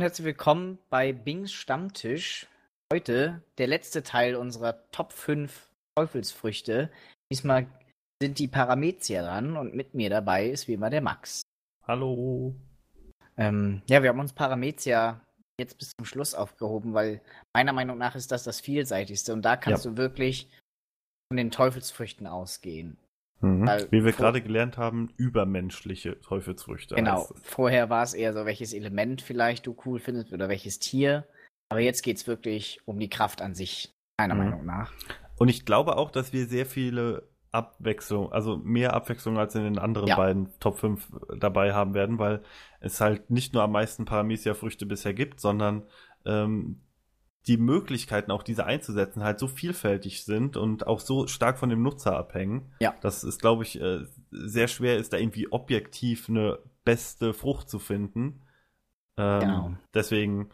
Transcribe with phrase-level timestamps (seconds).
[0.00, 2.46] und herzlich willkommen bei Bings Stammtisch.
[2.90, 6.90] Heute der letzte Teil unserer Top 5 Teufelsfrüchte.
[7.30, 7.66] Diesmal
[8.18, 11.42] sind die Paramezia dran und mit mir dabei ist wie immer der Max.
[11.86, 12.54] Hallo.
[13.36, 15.20] Ähm, ja, wir haben uns Paramezia
[15.60, 17.20] jetzt bis zum Schluss aufgehoben, weil
[17.54, 19.90] meiner Meinung nach ist das das vielseitigste und da kannst ja.
[19.90, 20.48] du wirklich
[21.28, 22.96] von den Teufelsfrüchten ausgehen.
[23.40, 23.68] Mhm.
[23.90, 26.94] Wie wir gerade gelernt haben, übermenschliche Teufelsfrüchte.
[26.94, 27.28] Genau.
[27.42, 31.26] Vorher war es eher so, welches Element vielleicht du cool findest oder welches Tier.
[31.70, 34.40] Aber jetzt geht es wirklich um die Kraft an sich, meiner mhm.
[34.40, 34.92] Meinung nach.
[35.36, 39.78] Und ich glaube auch, dass wir sehr viele Abwechslung, also mehr Abwechslung als in den
[39.78, 40.16] anderen ja.
[40.16, 42.42] beiden Top 5 dabei haben werden, weil
[42.80, 45.84] es halt nicht nur am meisten Paramecia-Früchte bisher gibt, sondern
[46.26, 46.80] ähm,
[47.46, 51.82] die Möglichkeiten, auch diese einzusetzen, halt so vielfältig sind und auch so stark von dem
[51.82, 52.94] Nutzer abhängen, ja.
[53.00, 57.78] dass es, glaube ich, äh, sehr schwer ist, da irgendwie objektiv eine beste Frucht zu
[57.78, 58.42] finden.
[59.16, 59.74] Ähm, genau.
[59.94, 60.50] Deswegen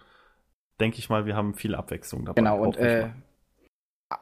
[0.80, 2.40] denke ich mal, wir haben viel Abwechslung dabei.
[2.40, 3.10] Genau, und äh,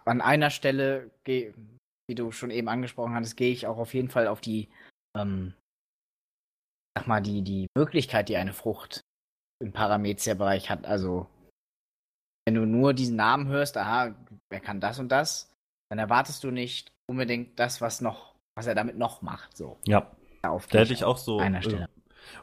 [0.06, 4.26] an einer Stelle, wie du schon eben angesprochen hattest, gehe ich auch auf jeden Fall
[4.26, 4.70] auf die,
[5.16, 5.52] ähm,
[6.96, 9.02] sag mal, die, die Möglichkeit, die eine Frucht
[9.62, 10.86] im Parameter-Bereich hat.
[10.86, 11.28] Also
[12.44, 14.14] wenn du nur diesen Namen hörst, aha,
[14.50, 15.52] wer kann das und das,
[15.88, 19.56] dann erwartest du nicht unbedingt das, was noch, was er damit noch macht.
[19.56, 19.78] So.
[19.86, 20.10] Ja.
[20.42, 21.86] Da hätte ich auch so, äh,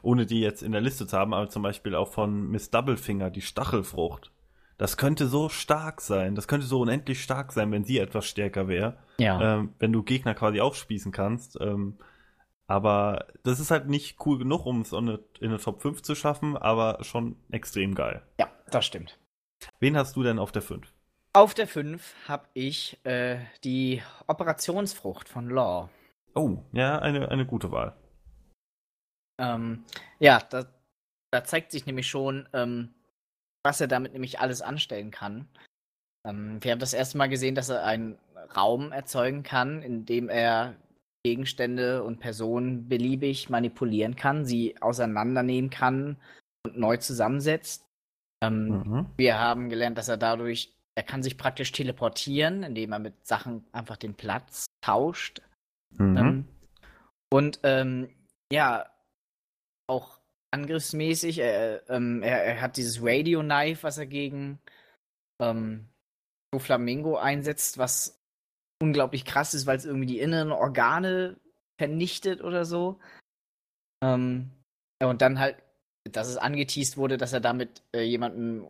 [0.02, 3.30] ohne die jetzt in der Liste zu haben, aber zum Beispiel auch von Miss Doublefinger,
[3.30, 4.32] die Stachelfrucht.
[4.76, 8.66] Das könnte so stark sein, das könnte so unendlich stark sein, wenn sie etwas stärker
[8.66, 8.98] wäre.
[9.18, 9.58] Ja.
[9.58, 11.56] Ähm, wenn du Gegner quasi aufspießen kannst.
[11.60, 11.98] Ähm,
[12.66, 16.56] aber das ist halt nicht cool genug, um es in eine Top 5 zu schaffen,
[16.56, 18.22] aber schon extrem geil.
[18.40, 19.18] Ja, das stimmt.
[19.80, 20.92] Wen hast du denn auf der 5?
[21.34, 25.88] Auf der 5 habe ich äh, die Operationsfrucht von Law.
[26.34, 27.96] Oh, ja, eine, eine gute Wahl.
[29.40, 29.84] Ähm,
[30.18, 30.66] ja, da,
[31.30, 32.94] da, zeigt sich nämlich schon, ähm,
[33.64, 35.48] was er damit nämlich alles anstellen kann.
[36.26, 38.18] Ähm, wir haben das erste Mal gesehen, dass er einen
[38.54, 40.76] Raum erzeugen kann, in dem er
[41.24, 46.16] Gegenstände und Personen beliebig manipulieren kann, sie auseinandernehmen kann
[46.64, 47.86] und neu zusammensetzt.
[48.42, 49.06] Ähm, mhm.
[49.16, 53.64] Wir haben gelernt, dass er dadurch, er kann sich praktisch teleportieren, indem er mit Sachen
[53.72, 55.40] einfach den Platz tauscht.
[55.90, 56.16] Mhm.
[56.16, 56.48] Ähm,
[57.32, 58.10] und ähm,
[58.52, 58.86] ja,
[59.86, 60.18] auch
[60.50, 64.58] angriffsmäßig, er, ähm, er, er, hat dieses Radio Knife, was er gegen
[65.40, 65.88] ähm,
[66.58, 68.20] Flamingo einsetzt, was
[68.82, 71.40] unglaublich krass ist, weil es irgendwie die inneren Organe
[71.78, 73.00] vernichtet oder so.
[74.02, 74.50] Ähm,
[75.02, 75.61] und dann halt
[76.10, 78.68] dass es angeteased wurde, dass er damit äh, jemandem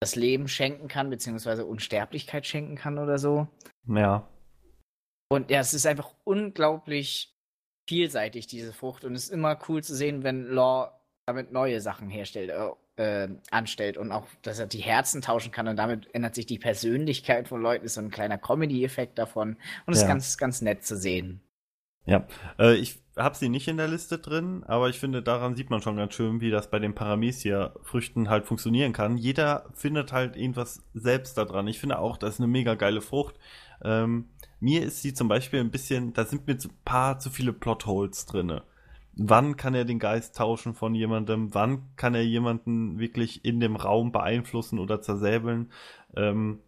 [0.00, 3.46] das Leben schenken kann, beziehungsweise Unsterblichkeit schenken kann oder so.
[3.86, 4.28] Ja.
[5.28, 7.34] Und ja, es ist einfach unglaublich
[7.88, 9.04] vielseitig, diese Frucht.
[9.04, 10.92] Und es ist immer cool zu sehen, wenn Law
[11.26, 15.68] damit neue Sachen herstellt, äh, äh, anstellt und auch, dass er die Herzen tauschen kann
[15.68, 19.56] und damit ändert sich die Persönlichkeit von Leuten, ist so ein kleiner Comedy-Effekt davon.
[19.86, 20.06] Und es ja.
[20.06, 21.40] ist ganz, ganz nett zu sehen.
[22.04, 22.26] Ja,
[22.58, 25.82] äh, ich habe sie nicht in der Liste drin, aber ich finde, daran sieht man
[25.82, 29.18] schon ganz schön, wie das bei den Paramecia-Früchten halt funktionieren kann.
[29.18, 31.66] Jeder findet halt irgendwas selbst da dran.
[31.66, 33.34] Ich finde auch, das ist eine mega geile Frucht.
[33.84, 34.30] Ähm,
[34.60, 38.26] mir ist sie zum Beispiel ein bisschen, da sind mir ein paar zu viele Plotholes
[38.26, 38.62] drinne.
[39.14, 41.54] Wann kann er den Geist tauschen von jemandem?
[41.54, 45.70] Wann kann er jemanden wirklich in dem Raum beeinflussen oder zersäbeln?
[46.16, 46.60] Ähm,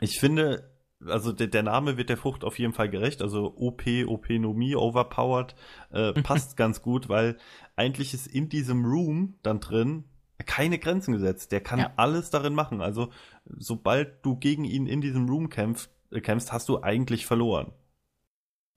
[0.00, 0.69] ich finde,
[1.06, 5.54] also der, der, Name wird der Frucht auf jeden Fall gerecht, also OP, Openomie, Overpowered,
[5.90, 7.36] äh, passt ganz gut, weil
[7.76, 10.04] eigentlich ist in diesem Room dann drin
[10.46, 11.52] keine Grenzen gesetzt.
[11.52, 11.92] Der kann ja.
[11.96, 12.80] alles darin machen.
[12.80, 13.10] Also
[13.44, 17.72] sobald du gegen ihn in diesem Room kämpfst, äh, kämpfst hast du eigentlich verloren.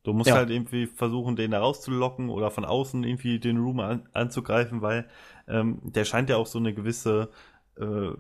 [0.03, 0.35] Du musst ja.
[0.35, 5.07] halt irgendwie versuchen, den da rauszulocken oder von außen irgendwie den Room an, anzugreifen, weil
[5.47, 7.29] ähm, der scheint ja auch so eine gewisse
[7.77, 8.11] äh,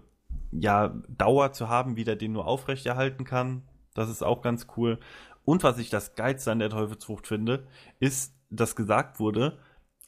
[0.51, 3.63] ja, Dauer zu haben, wie der den nur aufrechterhalten kann.
[3.93, 4.99] Das ist auch ganz cool.
[5.45, 7.67] Und was ich das Geilste an der Teufelsfrucht finde,
[7.99, 9.57] ist, dass gesagt wurde,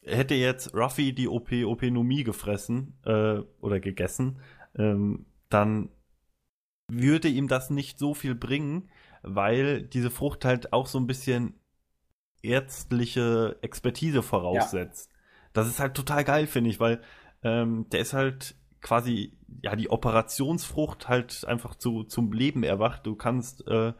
[0.02, 4.40] hätte jetzt Ruffy die OP Openomie gefressen äh, oder gegessen,
[4.76, 5.90] ähm, dann
[6.88, 8.88] würde ihm das nicht so viel bringen,
[9.22, 11.54] weil diese Frucht halt auch so ein bisschen
[12.42, 15.10] ärztliche Expertise voraussetzt.
[15.10, 15.18] Ja.
[15.52, 17.00] Das ist halt total geil, finde ich, weil
[17.42, 18.54] ähm, der ist halt
[18.86, 23.04] quasi ja die Operationsfrucht halt einfach zu, zum Leben erwacht.
[23.04, 23.94] Du kannst äh,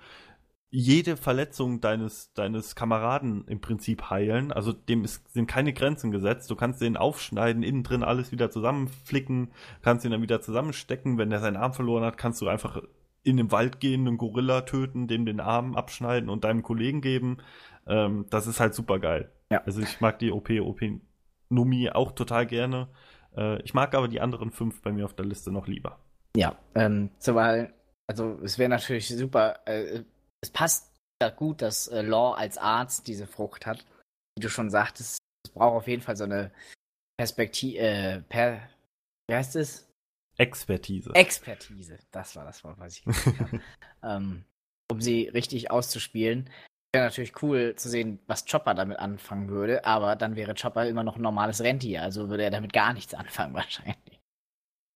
[0.71, 4.53] jede Verletzung deines, deines Kameraden im Prinzip heilen.
[4.53, 6.51] Also dem ist, sind keine Grenzen gesetzt.
[6.51, 9.51] Du kannst den aufschneiden, innen drin alles wieder zusammenflicken,
[9.83, 11.19] kannst ihn dann wieder zusammenstecken.
[11.19, 12.81] Wenn der seinen Arm verloren hat, kannst du einfach
[13.25, 17.39] in den Wald gehen, einen Gorilla töten, dem den Arm abschneiden und deinem Kollegen geben.
[17.89, 19.33] Ähm, das ist halt super geil.
[19.51, 19.63] Ja.
[19.65, 20.81] Also ich mag die OP, OP
[21.49, 22.89] Nomi auch total gerne.
[23.37, 25.99] Äh, ich mag aber die anderen fünf bei mir auf der Liste noch lieber.
[26.37, 27.73] Ja, ähm, zumal,
[28.07, 30.03] also es wäre natürlich super, äh,
[30.43, 33.85] es passt da gut, dass äh, Law als Arzt diese Frucht hat.
[34.37, 36.53] Wie du schon sagtest, es braucht auf jeden Fall so eine
[37.17, 38.69] Perspektive, äh, per,
[39.29, 39.89] wie heißt es?
[40.37, 41.15] Expertise.
[41.15, 43.61] Expertise, das war das Wort, was ich gesagt habe.
[44.03, 44.45] ähm,
[44.91, 46.51] um sie richtig auszuspielen.
[46.97, 51.05] Wäre natürlich cool zu sehen, was Chopper damit anfangen würde, aber dann wäre Chopper immer
[51.05, 54.21] noch ein normales Rentier, also würde er damit gar nichts anfangen wahrscheinlich.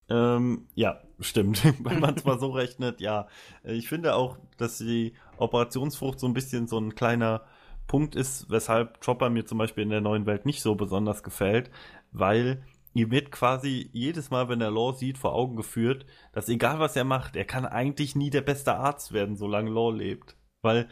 [0.09, 1.65] Ähm, ja, stimmt.
[1.85, 3.29] Wenn man es mal so rechnet, ja.
[3.63, 7.43] Ich finde auch, dass die Operationsfrucht so ein bisschen so ein kleiner
[7.87, 11.71] Punkt ist, weshalb Chopper mir zum Beispiel in der neuen Welt nicht so besonders gefällt,
[12.13, 12.63] weil
[12.93, 16.97] ihm wird quasi jedes Mal, wenn er Law sieht, vor Augen geführt, dass egal was
[16.97, 20.37] er macht, er kann eigentlich nie der beste Arzt werden, solange Law lebt.
[20.63, 20.89] Weil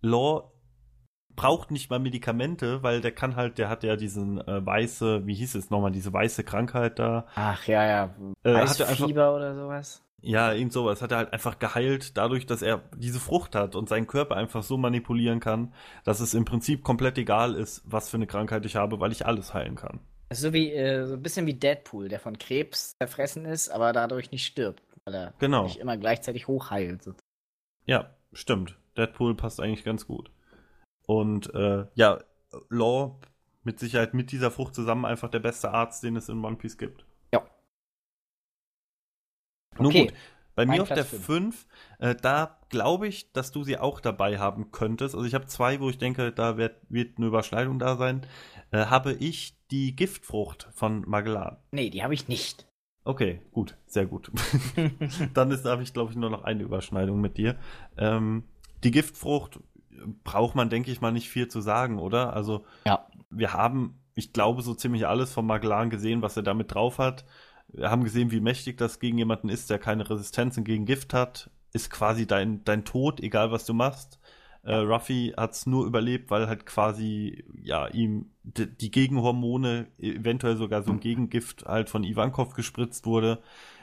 [0.00, 0.52] Law
[1.36, 5.34] braucht nicht mal Medikamente, weil der kann halt, der hat ja diesen äh, weiße, wie
[5.34, 7.26] hieß es nochmal, diese weiße Krankheit da.
[7.34, 8.14] Ach ja, ja.
[8.42, 10.02] Äh, Weißfieber hat er einfach- oder sowas.
[10.22, 11.00] Ja, eben sowas.
[11.00, 14.62] Hat er halt einfach geheilt, dadurch, dass er diese Frucht hat und seinen Körper einfach
[14.62, 15.72] so manipulieren kann,
[16.04, 19.24] dass es im Prinzip komplett egal ist, was für eine Krankheit ich habe, weil ich
[19.24, 20.00] alles heilen kann.
[20.28, 23.70] Das ist so wie, äh, so ein bisschen wie Deadpool, der von Krebs zerfressen ist,
[23.70, 25.62] aber dadurch nicht stirbt, weil er Genau.
[25.64, 27.02] nicht immer gleichzeitig hochheilt.
[27.86, 28.76] Ja, stimmt.
[29.00, 30.30] Deadpool passt eigentlich ganz gut.
[31.06, 32.18] Und äh, ja,
[32.68, 33.18] Law
[33.62, 36.78] mit Sicherheit mit dieser Frucht zusammen einfach der beste Arzt, den es in One Piece
[36.78, 37.04] gibt.
[37.32, 37.42] Ja.
[39.78, 40.06] Nun Okay.
[40.06, 40.14] gut,
[40.54, 41.66] bei Mein mir auf Platz der fünf.
[41.66, 41.66] 5,
[41.98, 45.14] äh, da glaube ich, dass du sie auch dabei haben könntest.
[45.14, 48.26] Also ich habe zwei, wo ich denke, da wird, wird eine Überschneidung da sein.
[48.70, 51.56] Äh, habe ich die Giftfrucht von Magellan.
[51.72, 52.66] Nee, die habe ich nicht.
[53.04, 54.30] Okay, gut, sehr gut.
[55.34, 57.58] Dann ist, habe ich, glaube ich, nur noch eine Überschneidung mit dir.
[57.96, 58.44] Ähm,
[58.84, 59.60] die Giftfrucht
[60.24, 62.32] braucht man, denke ich mal, nicht viel zu sagen, oder?
[62.34, 63.06] Also, Ja.
[63.30, 67.24] wir haben, ich glaube, so ziemlich alles von Magellan gesehen, was er damit drauf hat.
[67.68, 71.50] Wir haben gesehen, wie mächtig das gegen jemanden ist, der keine Resistenzen gegen Gift hat.
[71.72, 74.18] Ist quasi dein, dein Tod, egal was du machst.
[74.62, 80.82] Äh, Ruffy hat es nur überlebt, weil halt quasi, ja, ihm die Gegenhormone, eventuell sogar
[80.82, 83.40] so ein Gegengift halt von Ivankov gespritzt wurde.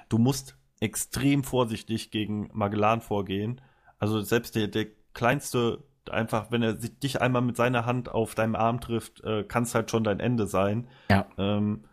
[0.09, 3.61] Du musst extrem vorsichtig gegen Magellan vorgehen.
[3.99, 8.35] Also selbst der, der kleinste, einfach, wenn er sich- dich einmal mit seiner Hand auf
[8.35, 10.87] deinem Arm trifft, äh, kann es halt schon dein Ende sein.
[11.09, 11.27] Ja.
[11.37, 11.85] Ähm,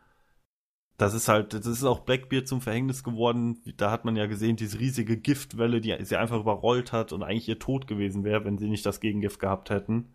[0.97, 3.61] das ist halt, das ist auch Blackbeard zum Verhängnis geworden.
[3.77, 7.49] Da hat man ja gesehen, diese riesige Giftwelle, die sie einfach überrollt hat und eigentlich
[7.49, 10.15] ihr Tod gewesen wäre, wenn sie nicht das Gegengift gehabt hätten.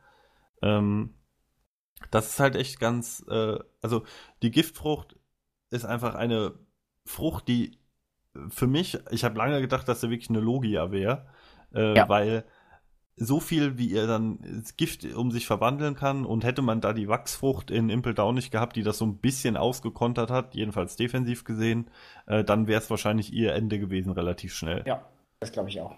[0.62, 1.16] Ähm,
[2.12, 4.04] das ist halt echt ganz, äh, also
[4.42, 5.18] die Giftfrucht
[5.70, 6.54] ist einfach eine
[7.06, 7.78] Frucht, die
[8.48, 11.28] für mich, ich habe lange gedacht, dass er wirklich eine Logia wäre,
[11.74, 12.10] äh, Ja.
[12.10, 12.44] weil
[13.22, 16.94] so viel, wie er dann das Gift um sich verwandeln kann und hätte man da
[16.94, 20.96] die Wachsfrucht in Impel Down nicht gehabt, die das so ein bisschen ausgekontert hat, jedenfalls
[20.96, 21.90] defensiv gesehen,
[22.28, 24.84] äh, dann wäre es wahrscheinlich ihr Ende gewesen, relativ schnell.
[24.88, 25.06] Ja,
[25.42, 25.96] das glaube ich auch.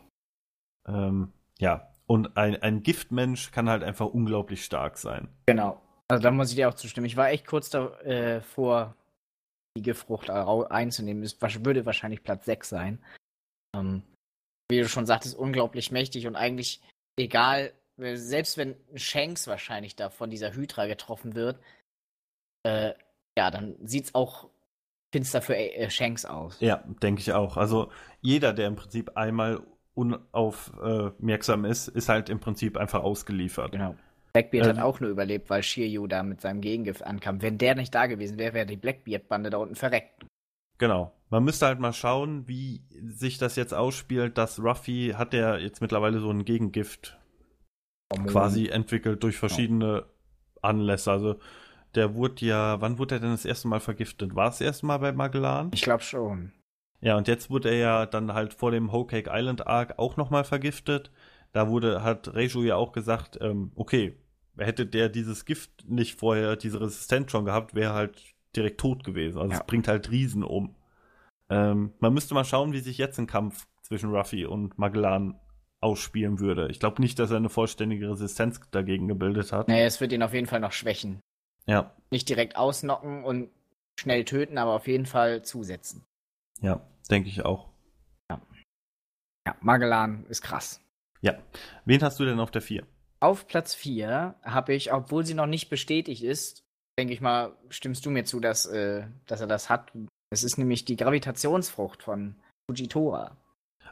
[0.88, 1.88] Ähm, ja.
[2.08, 5.30] Und ein, ein Giftmensch kann halt einfach unglaublich stark sein.
[5.46, 5.80] Genau.
[6.08, 7.06] Also da muss ich dir auch zustimmen.
[7.06, 8.96] Ich war echt kurz davor,
[9.78, 11.24] die Giftfrucht einzunehmen.
[11.24, 13.00] Es würde wahrscheinlich Platz 6 sein.
[13.74, 14.02] Ähm,
[14.72, 16.82] wie du schon sagtest, unglaublich mächtig und eigentlich
[17.18, 21.60] egal, äh, selbst wenn Shanks wahrscheinlich da von dieser Hydra getroffen wird,
[22.64, 22.94] äh,
[23.38, 24.50] ja, dann sieht's auch
[25.14, 26.60] finster für äh, Shanks aus.
[26.60, 27.58] Ja, denke ich auch.
[27.58, 27.92] Also
[28.22, 29.62] jeder, der im Prinzip einmal
[29.94, 33.74] unaufmerksam ist, ist halt im Prinzip einfach ausgeliefert.
[33.74, 33.96] Genau.
[34.34, 34.78] Blackbeard Ähm.
[34.78, 37.42] hat auch nur überlebt, weil Shiryu da mit seinem Gegengift ankam.
[37.42, 40.26] Wenn der nicht da gewesen wäre, wäre die Blackbeard-Bande da unten verreckt.
[40.82, 41.14] Genau.
[41.30, 45.80] Man müsste halt mal schauen, wie sich das jetzt ausspielt, dass Ruffy hat ja jetzt
[45.80, 47.20] mittlerweile so ein Gegengift
[48.26, 50.08] quasi entwickelt durch verschiedene
[50.64, 51.12] Anlässe.
[51.12, 51.36] Also
[51.94, 54.34] der wurde ja, wann wurde er denn das erste Mal vergiftet?
[54.34, 55.70] War es das erste Mal bei Magellan?
[55.72, 56.52] Ich glaube schon.
[57.00, 60.18] Ja, und jetzt wurde er ja dann halt vor dem Whole Cake Island Arc auch
[60.18, 61.12] nochmal vergiftet.
[61.54, 64.18] Da wurde, hat Reiju ja auch gesagt, ähm, okay,
[64.58, 69.40] hätte der dieses Gift nicht vorher, diese Resistenz schon gehabt, wäre halt direkt tot gewesen.
[69.40, 69.60] Also Ja.
[69.60, 70.76] es bringt halt Riesen um.
[71.50, 75.40] Ähm, man müsste mal schauen, wie sich jetzt ein Kampf zwischen Ruffy und Magellan
[75.82, 76.70] ausspielen würde.
[76.70, 79.68] Ich glaube nicht, dass er eine vollständige Resistenz dagegen gebildet hat.
[79.68, 81.20] Nee, es wird ihn auf jeden Fall noch schwächen.
[81.66, 83.50] Ja, Nicht direkt ausnocken und
[84.00, 86.04] schnell töten, aber auf jeden Fall zusetzen.
[86.62, 87.70] ja, denke ich auch.
[89.48, 90.80] Ja, Magellan ist krass.
[91.22, 91.34] Ja.
[91.86, 92.86] Wen hast du denn auf der 4?
[93.20, 96.64] Auf Platz 4 habe ich, obwohl sie noch nicht bestätigt ist,
[97.02, 99.92] denke ich mal, stimmst du mir zu, dass, äh, dass er das hat.
[100.30, 102.36] Es ist nämlich die Gravitationsfrucht von
[102.70, 103.36] Fujitora.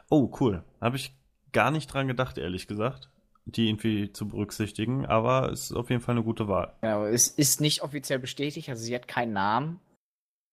[0.08, 0.62] Oh, cool.
[0.80, 1.12] Habe ich
[1.52, 3.10] gar nicht dran gedacht, ehrlich gesagt,
[3.46, 6.72] die irgendwie zu berücksichtigen, aber es ist auf jeden Fall eine gute Wahl.
[6.82, 9.80] Genau, es ist nicht offiziell bestätigt, also sie hat keinen Namen.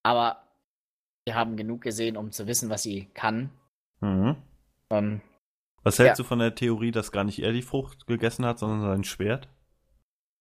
[0.01, 0.41] Aber
[1.25, 3.51] wir haben genug gesehen, um zu wissen, was sie kann.
[4.01, 4.35] Mhm.
[4.89, 5.21] Ähm,
[5.83, 8.81] Was hältst du von der Theorie, dass gar nicht er die Frucht gegessen hat, sondern
[8.81, 9.47] sein Schwert?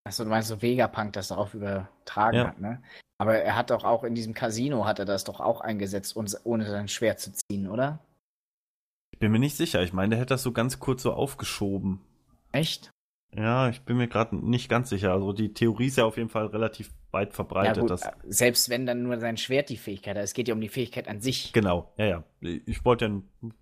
[0.07, 2.47] Achso, du meinst so Vegapunk das darauf übertragen Ja.
[2.49, 2.83] hat, ne?
[3.19, 6.67] Aber er hat doch auch in diesem Casino hat er das doch auch eingesetzt, ohne
[6.67, 8.01] sein Schwert zu ziehen, oder?
[9.13, 9.83] Ich bin mir nicht sicher.
[9.83, 12.01] Ich meine, der hätte das so ganz kurz so aufgeschoben.
[12.53, 12.91] Echt?
[13.35, 15.13] Ja, ich bin mir gerade nicht ganz sicher.
[15.13, 17.77] Also die Theorie ist ja auf jeden Fall relativ weit verbreitet.
[17.77, 20.23] ja, gut, dass, äh, selbst wenn dann nur sein Schwert die Fähigkeit hat.
[20.25, 21.53] Es geht ja um die Fähigkeit an sich.
[21.55, 22.25] genau, ja, ja.
[22.41, 23.11] Ich wollte ja,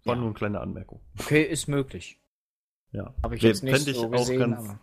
[0.05, 0.17] war Ja.
[0.17, 1.01] nur eine kleine Anmerkung.
[1.21, 2.19] Okay, ist möglich.
[2.91, 3.15] Ja.
[3.23, 4.79] Habe ich jetzt nicht fänd ich so auch gesehen, ganz- aber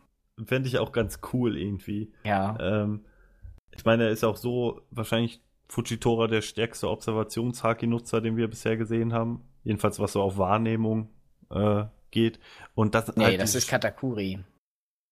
[0.46, 2.12] Fände ich auch ganz cool irgendwie.
[2.24, 2.58] ja.
[2.60, 3.06] Ähm,
[3.74, 9.14] ich meine, er ist auch so wahrscheinlich Fujitora der stärkste Observations-Haki-Nutzer, den wir bisher gesehen
[9.14, 9.46] haben.
[9.64, 11.10] Jedenfalls was so auf Wahrnehmung
[11.50, 12.40] äh, geht.
[12.76, 14.44] Und das, Nee, halt das ist Katakuri.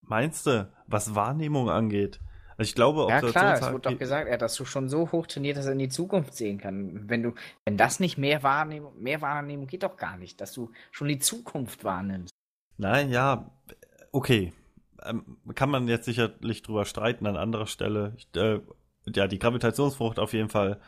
[0.01, 2.19] Meinst du, was Wahrnehmung angeht?
[2.57, 5.09] Also ich glaube, Ja klar, es wurde doch gesagt, er hat das so schon so
[5.13, 7.07] hoch trainiert, dass er in die Zukunft sehen kann.
[7.07, 7.33] Wenn du,
[7.63, 11.19] wenn das nicht mehr Wahrnehmung, mehr Wahrnehmung geht doch gar nicht, dass du schon die
[11.19, 12.33] Zukunft wahrnimmst.
[12.77, 13.49] Nein, ja,
[14.11, 14.51] okay.
[15.09, 18.13] Ähm, kann man jetzt sicherlich drüber streiten an anderer Stelle.
[18.17, 18.59] Ich, äh,
[19.07, 20.79] ja, die Gravitationsfrucht auf jeden Fall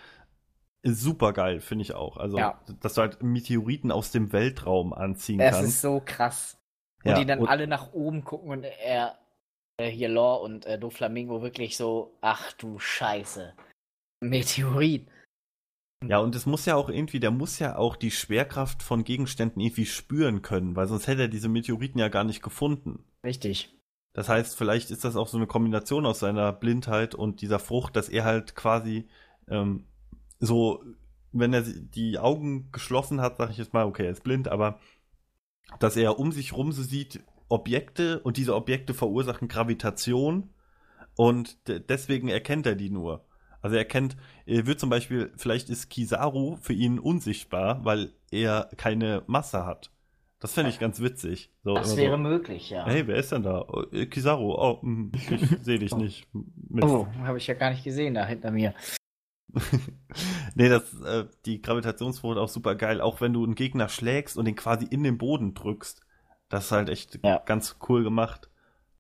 [0.84, 2.18] ist super geil, finde ich auch.
[2.18, 2.62] Also, Ja.
[2.80, 5.70] dass du halt Meteoriten aus dem Weltraum anziehen Es kannst.
[5.70, 6.58] ist so krass.
[7.04, 9.18] Und Ja, die dann und- alle nach oben gucken und er,
[9.78, 13.54] äh, hier Law und äh, Doflamingo wirklich so, ach du Scheiße.
[14.24, 15.08] Meteorit.
[16.08, 19.62] Ja, und es muss ja auch irgendwie, der muss ja auch die Schwerkraft von Gegenständen
[19.62, 23.04] irgendwie spüren können, weil sonst hätte er diese Meteoriten ja gar nicht gefunden.
[23.24, 23.75] Richtig.
[24.13, 27.96] Das heißt, vielleicht ist das auch so eine Kombination aus seiner Blindheit und dieser Frucht,
[27.96, 29.08] dass er halt quasi
[29.48, 29.86] ähm,
[30.39, 30.84] so,
[31.32, 34.80] wenn er die Augen geschlossen hat, sage ich jetzt mal, okay, er ist blind, aber
[35.80, 40.50] dass er um sich rum so sieht Objekte und diese Objekte verursachen Gravitation
[41.15, 43.25] und de- deswegen erkennt er die nur.
[43.62, 48.70] Also er kennt, er wird zum Beispiel, vielleicht ist Kizaru für ihn unsichtbar, weil er
[48.75, 49.91] keine Masse hat.
[50.42, 51.52] Das fände ich ganz witzig.
[51.64, 52.18] So, Das wäre so.
[52.18, 52.84] möglich, ja.
[52.86, 53.64] Hey, wer ist denn da?
[53.70, 55.30] Oh, äh, Kizaru, oh, hm, ich
[55.64, 56.28] sehe dich nicht.
[56.34, 56.88] Mist.
[56.88, 58.74] Oh, habe ich ja gar nicht gesehen da hinter mir.
[60.56, 64.46] nee, das, äh, die Gravitationsfrucht auch super geil, auch wenn du einen Gegner schlägst und
[64.46, 66.02] den quasi in den Boden drückst.
[66.50, 67.38] Das ist halt echt Ja.
[67.46, 68.50] ganz cool gemacht.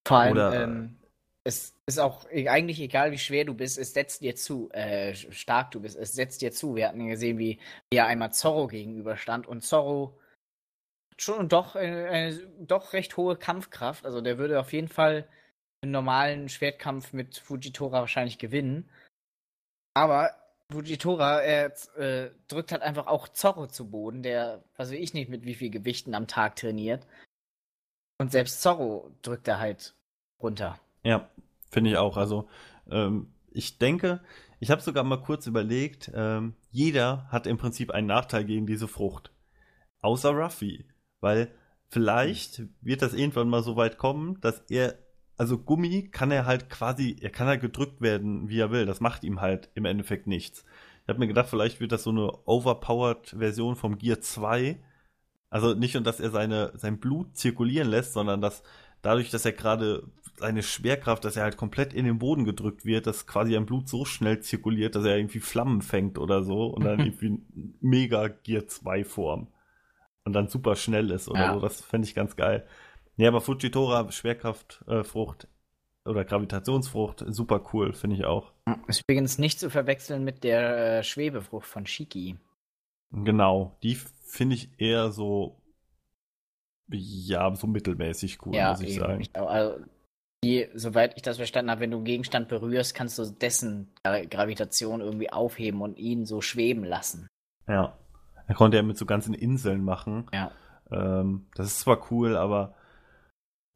[0.07, 0.97] Vor allem, Oder- ähm,
[1.43, 5.15] es ist auch e- eigentlich egal, wie schwer du bist, es setzt dir zu, äh,
[5.15, 6.75] stark du bist, es setzt dir zu.
[6.75, 10.19] Wir hatten ja gesehen, wie, er einmal Zorro gegenüberstand und Zorro
[11.21, 14.05] schon doch äh, eine doch recht hohe Kampfkraft.
[14.05, 15.27] Also der würde auf jeden Fall
[15.81, 18.89] einen normalen Schwertkampf mit Fujitora wahrscheinlich gewinnen.
[19.93, 20.31] Aber
[20.71, 25.29] Fujitora, er äh, drückt halt einfach auch Zorro zu Boden, der, was weiß ich nicht,
[25.29, 27.05] mit wie viel Gewichten am Tag trainiert.
[28.17, 29.95] Und selbst Zorro drückt er halt
[30.41, 30.79] runter.
[31.03, 31.29] Ja,
[31.69, 32.17] finde ich auch.
[32.17, 32.47] Also,
[32.89, 34.23] ähm, ich denke,
[34.59, 38.87] ich habe sogar mal kurz überlegt, ähm, jeder hat im Prinzip einen Nachteil gegen diese
[38.87, 39.31] Frucht.
[40.01, 40.85] Außer Ruffy.
[41.21, 41.51] Weil
[41.87, 44.95] vielleicht wird das irgendwann mal so weit kommen, dass er,
[45.37, 48.85] also Gummi kann er halt quasi, er kann halt gedrückt werden, wie er will.
[48.85, 50.65] Das macht ihm halt im Endeffekt nichts.
[51.03, 54.79] Ich habe mir gedacht, vielleicht wird das so eine overpowered Version vom Gear 2.
[55.49, 58.63] Also nicht nur, dass er seine, sein Blut zirkulieren lässt, sondern dass
[59.01, 60.03] dadurch, dass er gerade
[60.37, 63.89] seine Schwerkraft, dass er halt komplett in den Boden gedrückt wird, dass quasi ein Blut
[63.89, 67.39] so schnell zirkuliert, dass er irgendwie Flammen fängt oder so und dann irgendwie
[67.79, 69.47] mega Gear 2 Form.
[70.23, 71.53] Und dann super schnell ist oder Ja.
[71.53, 71.59] so.
[71.59, 72.65] Das fände ich ganz geil.
[73.17, 75.47] Nee, aber Fujitora, Schwerkraftfrucht
[76.05, 78.51] oder Gravitationsfrucht, super cool, finde ich auch.
[78.87, 82.37] Ist übrigens nicht zu verwechseln mit der äh, Schwebefrucht von Shiki.
[83.11, 85.61] Genau, die finde ich eher so,
[86.89, 88.99] ja, so mittelmäßig cool, ja, muss ich eben.
[88.99, 89.21] sagen.
[89.21, 89.83] Ich, also,
[90.43, 94.23] die, soweit ich das verstanden habe, wenn du einen Gegenstand berührst, kannst du dessen Gra
[94.25, 97.27] Gravitation irgendwie aufheben und ihn so schweben lassen.
[97.67, 97.97] Ja.
[98.51, 100.29] Er konnte ja mit so ganzen Inseln machen.
[100.33, 100.51] Ja.
[100.91, 102.75] Ähm, das ist zwar cool, aber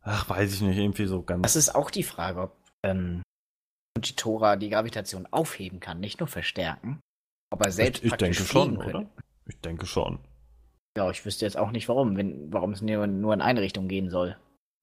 [0.01, 1.43] ach, weiß ich nicht, irgendwie so ganz.
[1.43, 3.21] Das ist auch die Frage, ob ähm,
[3.97, 6.99] Fujitora die Gravitation aufheben kann, nicht nur verstärken.
[7.51, 8.97] Ob er selbst ich, ich denke schon, könnte.
[8.97, 9.09] oder?
[9.45, 10.19] Ich denke schon.
[10.97, 13.87] Ja, ich wüsste jetzt auch nicht warum, wenn, warum es nur, nur in eine Richtung
[13.87, 14.35] gehen soll.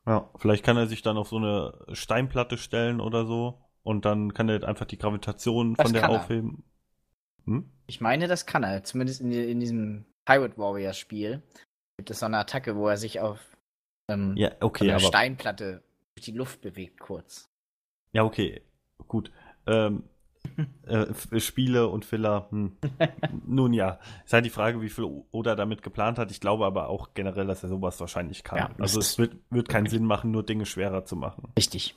[0.07, 4.33] Ja, vielleicht kann er sich dann auf so eine Steinplatte stellen oder so und dann
[4.33, 6.09] kann er einfach die Gravitation Das von der er.
[6.09, 6.65] aufheben.
[7.47, 7.71] Hm?
[7.87, 8.85] Ich meine, das kann er.
[8.85, 11.43] Zumindest in, in diesem Pirate Warriors Spiel
[11.97, 13.39] gibt es so eine Attacke, wo er sich auf
[14.09, 15.83] ähm, Ja, okay, einer aber Steinplatte
[16.15, 17.49] durch die Luft bewegt kurz.
[18.13, 18.63] ja, okay,
[19.09, 19.31] gut.
[19.67, 20.05] Ähm,
[20.87, 22.77] äh, Spiele und Filler, hm.
[23.47, 26.31] nun ja, ist halt die Frage, wie viel Oda damit geplant hat.
[26.31, 28.59] Ich glaube aber auch generell, dass er sowas wahrscheinlich kann.
[28.59, 31.53] Ja, also es wird, wird keinen Sinn machen, nur Dinge schwerer zu machen.
[31.57, 31.97] Richtig.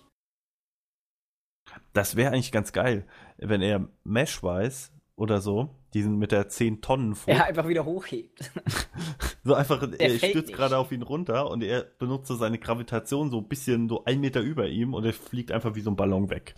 [1.94, 7.16] Das wäre eigentlich ganz geil, wenn er Mesh-wise oder so, diesen mit der 10 Tonnen
[7.16, 7.30] Frucht.
[7.36, 8.52] Er einfach wieder hochhebt.
[9.44, 10.54] so einfach, Der er stürzt nicht.
[10.54, 14.20] gerade auf ihn runter und er benutzt so seine Gravitation so ein bisschen so ein
[14.20, 16.56] Meter über ihm und er fliegt einfach wie so ein Ballon weg.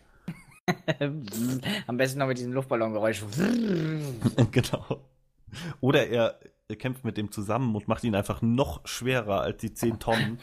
[1.88, 3.24] Am besten noch mit diesem Luftballongeräusch.
[4.52, 5.02] genau.
[5.80, 9.74] Oder er, er kämpft mit dem zusammen und macht ihn einfach noch schwerer als die
[9.74, 10.40] 10 Tonnen.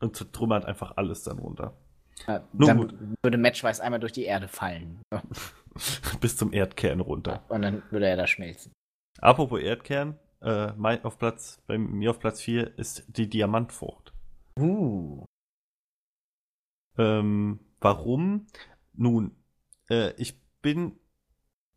[0.00, 1.74] und zertrümmert einfach alles dann runter.
[2.26, 2.94] Ja, Nun dann gut.
[3.22, 5.00] würde Matchwise einmal durch die Erde fallen.
[6.20, 7.44] Bis zum Erdkern runter.
[7.48, 8.72] Und dann würde er da schmelzen.
[9.20, 14.12] Apropos Erdkern, äh, mein, auf Platz, bei mir auf Platz 4 ist die Diamantfrucht.
[14.58, 15.24] Uh.
[16.98, 18.46] Ähm, warum?
[18.92, 19.36] Nun,
[19.88, 20.98] äh, ich bin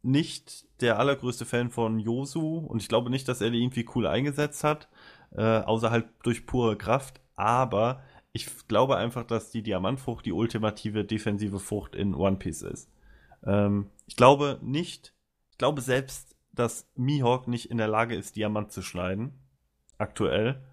[0.01, 4.05] nicht der allergrößte Fan von Yosu und ich glaube nicht, dass er die irgendwie cool
[4.05, 4.89] eingesetzt hat,
[5.31, 7.21] äh, außer halt durch pure Kraft.
[7.35, 8.03] Aber
[8.33, 12.89] ich glaube einfach, dass die Diamantfrucht die ultimative defensive Frucht in One Piece ist.
[13.45, 15.13] Ähm, ich glaube nicht,
[15.51, 19.39] ich glaube selbst, dass Mihawk nicht in der Lage ist, Diamant zu schneiden.
[19.99, 20.63] Aktuell.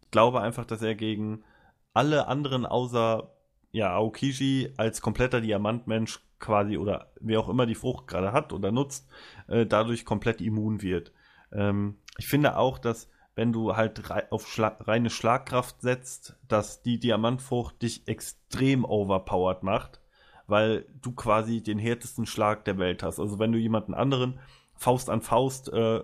[0.00, 1.44] Ich glaube einfach, dass er gegen
[1.92, 3.30] alle anderen außer
[3.70, 8.72] ja, Aokiji als kompletter Diamantmensch quasi oder wer auch immer die Frucht gerade hat oder
[8.72, 9.08] nutzt,
[9.46, 11.12] äh, dadurch komplett immun wird.
[11.52, 16.82] Ähm, ich finde auch, dass wenn du halt rei auf Schla reine Schlagkraft setzt, dass
[16.82, 20.02] die Diamantfrucht dich extrem overpowered macht,
[20.46, 23.18] weil du quasi den härtesten Schlag der Welt hast.
[23.18, 24.38] Also wenn du jemanden anderen
[24.74, 26.02] Faust an Faust äh,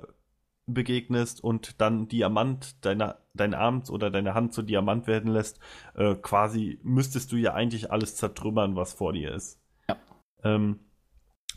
[0.64, 5.60] begegnest und dann Diamant deine, dein Arm oder deine Hand zu Diamant werden lässt,
[5.94, 9.60] äh, quasi müsstest du ja eigentlich alles zertrümmern, was vor dir ist.
[9.90, 9.98] Ja.
[10.42, 10.85] Ähm,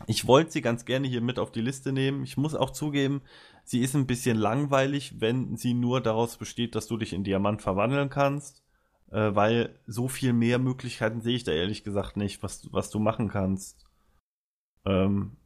[0.06, 2.24] ich wollte sie ganz gerne hier mit auf die Liste nehmen.
[2.24, 3.22] Ich muss auch zugeben,
[3.64, 7.62] sie ist ein bisschen langweilig, wenn sie nur daraus besteht, dass du dich in Diamant
[7.62, 8.62] verwandeln kannst,
[9.10, 12.98] äh, weil so viel mehr Möglichkeiten sehe ich da ehrlich gesagt nicht, was, was du
[12.98, 13.86] machen kannst.
[14.84, 15.36] Ähm,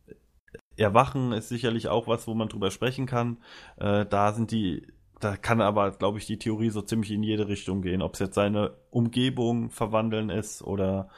[0.76, 3.38] Erwachen ist sicherlich auch was, wo man drüber sprechen kann.
[3.76, 4.87] Äh, da sind die,
[5.20, 8.02] da kann aber, glaube ich, die Theorie so ziemlich in jede Richtung gehen.
[8.02, 11.11] Ob es jetzt seine Umgebung verwandeln ist oder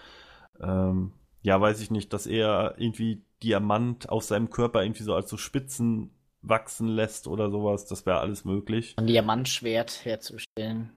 [0.61, 1.13] ähm,
[1.47, 5.37] ja, weiß ich nicht, dass er irgendwie Diamant aus seinem Körper irgendwie so als so
[5.37, 6.11] Spitzen
[6.43, 7.87] wachsen lässt oder sowas.
[7.87, 8.95] Das wäre alles möglich.
[8.97, 10.97] Ein Diamantschwert herzustellen.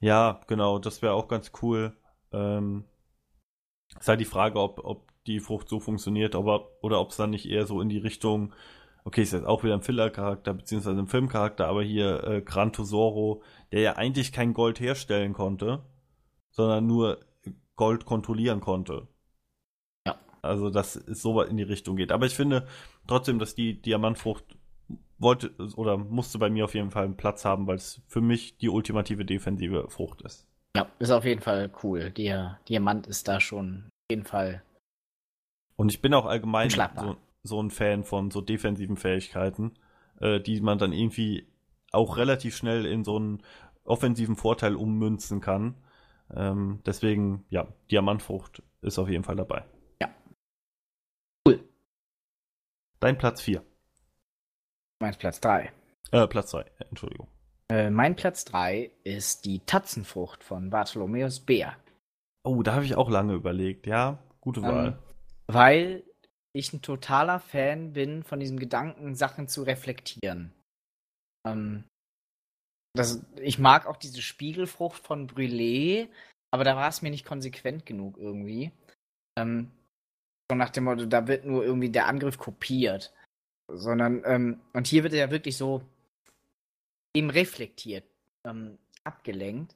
[0.00, 1.94] Ja, genau, das wäre auch ganz cool.
[2.32, 2.84] Ähm,
[4.00, 7.28] ist halt die Frage, ob, ob die Frucht so funktioniert, aber, oder ob es dann
[7.28, 8.54] nicht eher so in die Richtung,
[9.04, 13.42] okay, ist jetzt auch wieder ein Filler-Charakter, beziehungsweise ein Filmcharakter, aber hier äh, Gran Tesoro,
[13.70, 15.84] der ja eigentlich kein Gold herstellen konnte,
[16.52, 17.20] sondern nur
[17.76, 19.08] Gold kontrollieren konnte.
[20.44, 22.12] Also, dass es so weit in die Richtung geht.
[22.12, 22.66] Aber ich finde
[23.06, 24.44] trotzdem, dass die Diamantfrucht
[25.18, 28.58] wollte oder musste bei mir auf jeden Fall einen Platz haben, weil es für mich
[28.58, 30.48] die ultimative defensive Frucht ist.
[30.76, 32.10] Ja, ist auf jeden Fall cool.
[32.10, 34.62] Der Diamant ist da schon auf jeden Fall.
[35.76, 39.72] Und ich bin auch allgemein so, so ein Fan von so defensiven Fähigkeiten,
[40.20, 41.46] äh, die man dann irgendwie
[41.92, 43.42] auch relativ schnell in so einen
[43.84, 45.76] offensiven Vorteil ummünzen kann.
[46.34, 49.64] Ähm, deswegen, ja, Diamantfrucht ist auf jeden Fall dabei.
[50.00, 50.08] Ja.
[51.46, 51.60] Cool.
[53.04, 53.62] Dein Platz 4.
[54.98, 55.70] Mein Platz 3.
[56.10, 57.28] Äh, Platz 2, Entschuldigung.
[57.70, 61.76] Äh, mein Platz 3 ist die Tatzenfrucht von Bartholomäus Bär.
[62.44, 63.86] Oh, da habe ich auch lange überlegt.
[63.86, 64.86] Ja, gute Wahl.
[64.86, 64.98] Ähm,
[65.48, 66.02] weil
[66.54, 70.54] ich ein totaler Fan bin von diesem Gedanken, Sachen zu reflektieren.
[71.46, 71.84] Ähm,
[72.94, 76.08] das, ich mag auch diese Spiegelfrucht von Brûlé,
[76.50, 78.72] aber da war es mir nicht konsequent genug irgendwie.
[79.38, 79.72] Ähm,
[80.50, 83.12] so nach dem Motto, da wird nur irgendwie der Angriff kopiert.
[83.68, 85.82] Sondern, ähm, und hier wird er ja wirklich so
[87.14, 88.04] eben reflektiert,
[88.46, 89.74] ähm, abgelenkt.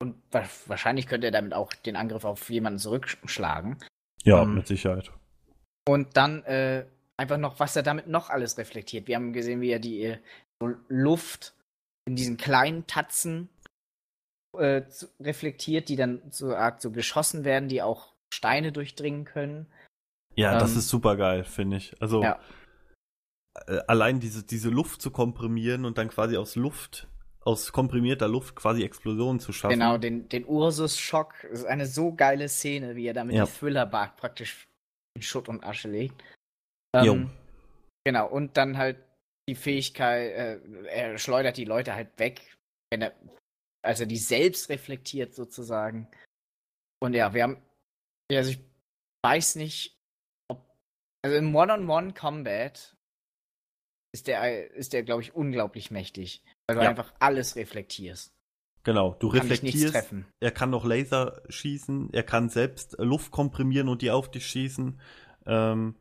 [0.00, 3.78] Und wa wahrscheinlich könnte er damit auch den Angriff auf jemanden zurückschlagen.
[4.24, 5.12] ja, ähm, mit Sicherheit.
[5.86, 9.06] Und dann äh, einfach noch, was er damit noch alles reflektiert.
[9.06, 10.18] Wir haben gesehen, wie er die äh,
[10.88, 11.54] Luft
[12.06, 13.48] in diesen kleinen Tatzen
[14.56, 14.82] äh,
[15.20, 19.66] reflektiert, die dann so arg so geschossen werden, die auch Steine durchdringen können.
[20.34, 22.00] Ja, das ähm, ist super geil, finde ich.
[22.00, 22.40] Also Ja.
[23.66, 27.08] äh, allein diese, diese Luft zu komprimieren und dann quasi aus Luft,
[27.40, 29.78] aus komprimierter Luft quasi Explosionen zu schaffen.
[29.78, 31.34] Genau, den, den Ursus-Schock.
[31.42, 33.46] Das ist eine so geile Szene, wie er damit Ja.
[33.46, 34.68] die Thriller-Bark praktisch
[35.16, 36.22] in Schutt und Asche legt.
[36.94, 37.14] Jo.
[37.14, 37.30] Ähm,
[38.04, 38.98] genau, und dann halt
[39.48, 42.56] die Fähigkeit, äh, er schleudert die Leute halt weg,
[42.90, 43.14] wenn er,
[43.82, 46.06] als er die selbst reflektiert sozusagen.
[47.00, 47.62] Und ja, wir haben,
[48.30, 48.60] ja, also ich
[49.22, 49.98] weiß nicht,
[50.48, 50.66] ob,
[51.22, 52.96] also im One-on-One-Combat
[54.12, 56.90] ist der, ist der, glaube ich, unglaublich mächtig, weil du Ja.
[56.90, 58.32] einfach alles reflektierst.
[58.84, 60.26] Genau, du Kann reflektierst, treffen.
[60.40, 64.98] er kann noch Laser schießen, er kann selbst Luft komprimieren und die auf dich schießen.
[65.46, 65.94] Ähm,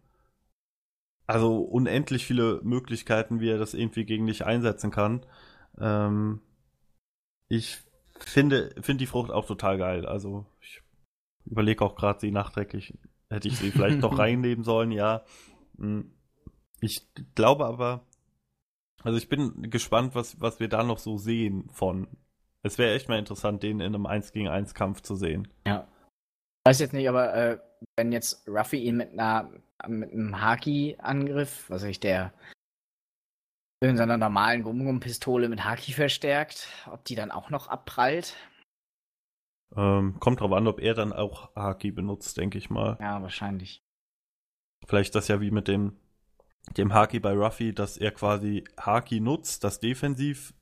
[1.25, 5.25] also unendlich viele Möglichkeiten, wie er das irgendwie gegen dich einsetzen kann.
[5.79, 6.41] Ähm,
[7.49, 7.77] ich
[8.19, 10.05] finde, finde die Frucht auch total geil.
[10.05, 10.81] Also ich
[11.49, 12.97] überlege auch gerade sie nachträglich,
[13.29, 15.23] hätte ich sie vielleicht doch reinnehmen sollen, ja.
[15.77, 16.11] Hm.
[16.79, 18.05] Ich glaube aber,
[19.03, 22.07] also ich bin gespannt, was, was wir da noch so sehen von.
[22.63, 25.47] Es wäre echt mal interessant, den in einem 1 gegen 1 Kampf zu sehen.
[25.65, 25.87] Ja.
[26.65, 27.59] Ich weiß jetzt nicht, aber äh,
[27.95, 29.49] wenn jetzt Ruffy ihn mit einer
[29.87, 32.33] mit einem Haki-Angriff, was ich der
[33.79, 38.35] in seiner normalen Gum-Gum-Pistole mit Haki verstärkt, ob die dann auch noch abprallt.
[39.75, 42.97] Ähm, kommt drauf an, ob er dann auch Haki benutzt, denke ich mal.
[42.99, 43.83] Ja, wahrscheinlich.
[44.85, 45.97] Vielleicht das ja wie mit dem,
[46.77, 50.53] dem Haki bei Ruffy, dass er quasi Haki nutzt, das defensiv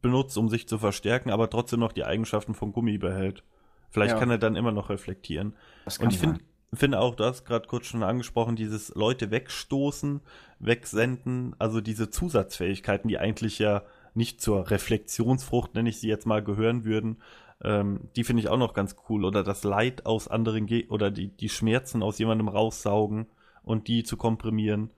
[0.00, 3.44] benutzt, um sich zu verstärken, aber trotzdem noch die Eigenschaften von Gummi behält.
[3.90, 4.18] Vielleicht ja.
[4.18, 5.54] kann er dann immer noch reflektieren.
[6.00, 6.40] Und ich finde
[6.74, 10.20] finde auch, du hast gerade kurz schon angesprochen, dieses Leute wegstoßen,
[10.58, 13.82] wegsenden, also diese Zusatzfähigkeiten, die eigentlich ja
[14.16, 17.22] nicht zur Reflexionsfrucht, nenne ich sie jetzt mal, gehören würden,
[17.62, 19.24] ähm, die finde ich auch noch ganz cool.
[19.24, 23.26] Oder das Leid aus anderen Ge oder die, die Schmerzen aus jemandem raussaugen
[23.62, 24.90] und die zu komprimieren.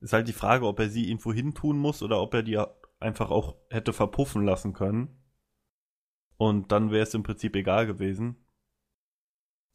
[0.00, 2.58] Ist halt die Frage, ob er sie irgendwo hin tun muss oder ob er die
[2.98, 5.16] einfach auch hätte verpuffen lassen können.
[6.36, 8.36] Und dann wäre es im Prinzip egal gewesen.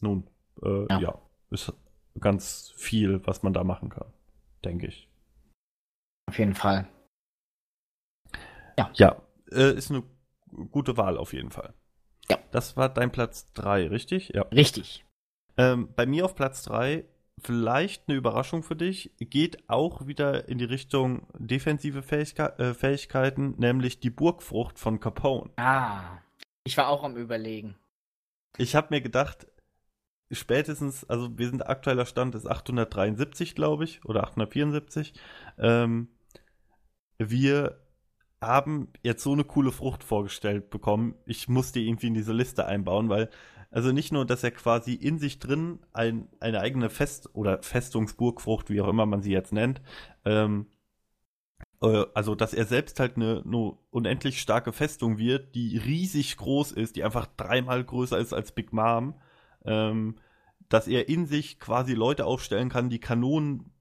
[0.01, 0.29] Nun,
[0.61, 0.99] äh, ja.
[0.99, 1.73] ja, ist
[2.19, 4.11] ganz viel, was man da machen kann,
[4.65, 5.07] denke ich.
[6.27, 6.89] Auf jeden Fall.
[8.77, 8.91] Ja.
[8.93, 10.03] Ja, äh, ist eine
[10.71, 11.73] gute Wahl auf jeden Fall.
[12.29, 12.37] Ja.
[12.51, 14.31] Das war dein Platz 3, richtig?
[14.33, 14.43] Ja.
[14.43, 15.05] Richtig.
[15.57, 17.05] Ähm, bei mir auf Platz 3
[17.39, 23.55] vielleicht eine Überraschung für dich, geht auch wieder in die Richtung defensive Fähigke äh, Fähigkeiten,
[23.57, 25.51] nämlich die Burgfrucht von Capone.
[25.57, 26.17] Ah,
[26.63, 27.75] ich war auch am Überlegen.
[28.57, 29.47] Ich habe mir gedacht,
[30.31, 35.13] spätestens, also wir sind aktueller Stand ist 873, glaube ich, oder 874.
[35.59, 36.09] Ähm,
[37.19, 37.79] wir
[38.41, 41.15] haben jetzt so eine coole Frucht vorgestellt bekommen.
[41.25, 43.29] Ich muss die irgendwie in diese Liste einbauen, weil
[43.71, 48.69] also nicht nur, dass er quasi in sich drin ein, eine eigene Fest- oder Festungsburgfrucht,
[48.69, 49.81] wie auch immer man sie jetzt nennt,
[50.23, 50.67] ähm,
[51.81, 56.71] äh, also dass er selbst halt eine, eine unendlich starke Festung wird, die riesig groß
[56.71, 59.15] ist, die einfach dreimal größer ist als Big Mom,
[59.65, 60.15] ähm,
[60.69, 63.71] dass er in sich quasi Leute aufstellen kann, die Kanonen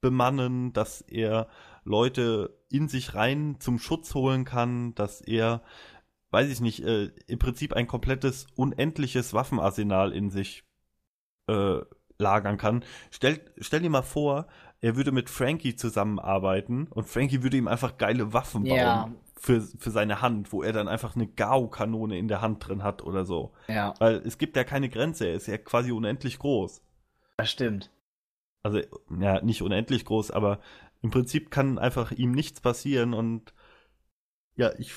[0.00, 1.48] bemannen, dass er
[1.84, 5.62] Leute in sich rein zum Schutz holen kann, dass er
[6.30, 10.64] weiß ich nicht, äh, im Prinzip ein komplettes, unendliches Waffenarsenal in sich
[11.48, 11.78] äh,
[12.18, 12.84] lagern kann.
[13.10, 14.46] Stell, stell dir mal vor,
[14.80, 19.10] er würde mit Frankie zusammenarbeiten und Frankie würde ihm einfach geile Waffen bauen ja.
[19.36, 23.02] für, für seine Hand, wo er dann einfach eine Gao-Kanone in der Hand drin hat
[23.02, 23.52] oder so.
[23.68, 23.94] Ja.
[23.98, 26.82] Weil es gibt ja keine Grenze, er ist ja quasi unendlich groß.
[27.38, 27.90] Das stimmt.
[28.62, 28.80] Also,
[29.20, 30.58] ja, nicht unendlich groß, aber
[31.06, 33.54] im Prinzip kann einfach ihm nichts passieren und
[34.56, 34.92] ja, ich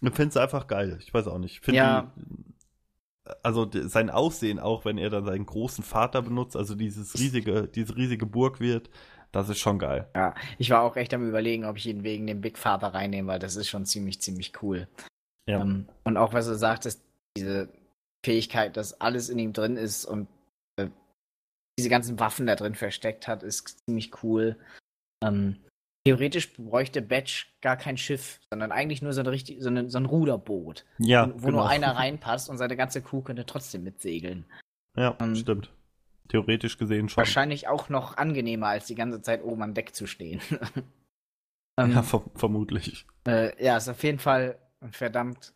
[0.00, 0.98] finde es einfach geil.
[1.00, 1.64] Ich weiß auch nicht.
[1.64, 2.12] Find ja.
[2.16, 7.68] Die, also sein Aussehen auch, wenn er dann seinen großen Vater benutzt, also dieses riesige,
[7.68, 8.90] diese riesige Burg wird,
[9.30, 10.10] das ist schon geil.
[10.16, 13.28] Ja, ich war auch echt am überlegen, ob ich ihn wegen dem Big Vater reinnehme,
[13.28, 14.88] weil das ist schon ziemlich, ziemlich cool.
[15.46, 15.60] Ja.
[15.60, 17.00] Um, ähm, und auch was du sagtest,
[17.36, 17.68] diese
[18.24, 20.26] Fähigkeit, dass alles in ihm drin ist und
[20.74, 20.88] äh,
[21.78, 24.56] diese ganzen Waffen da drin versteckt hat, ist ziemlich cool.
[25.22, 25.56] Ähm,
[26.06, 29.98] Theoretisch bräuchte Batch gar kein Schiff, sondern eigentlich nur so ein, richtig, so ein, so
[29.98, 30.86] ein Ruderboot.
[30.98, 31.30] Ja.
[31.34, 31.58] Wo genau.
[31.58, 34.46] nur einer reinpasst und seine ganze Crew könnte trotzdem mitsegeln.
[34.96, 35.70] Ja, ähm, stimmt.
[36.28, 37.18] Theoretisch gesehen schon.
[37.18, 40.40] Wahrscheinlich auch noch angenehmer, als die ganze Zeit oben am Deck zu stehen.
[41.76, 43.04] um, ja, ver vermutlich.
[43.26, 44.58] Äh, ja, ist auf jeden Fall
[44.90, 45.52] verdammt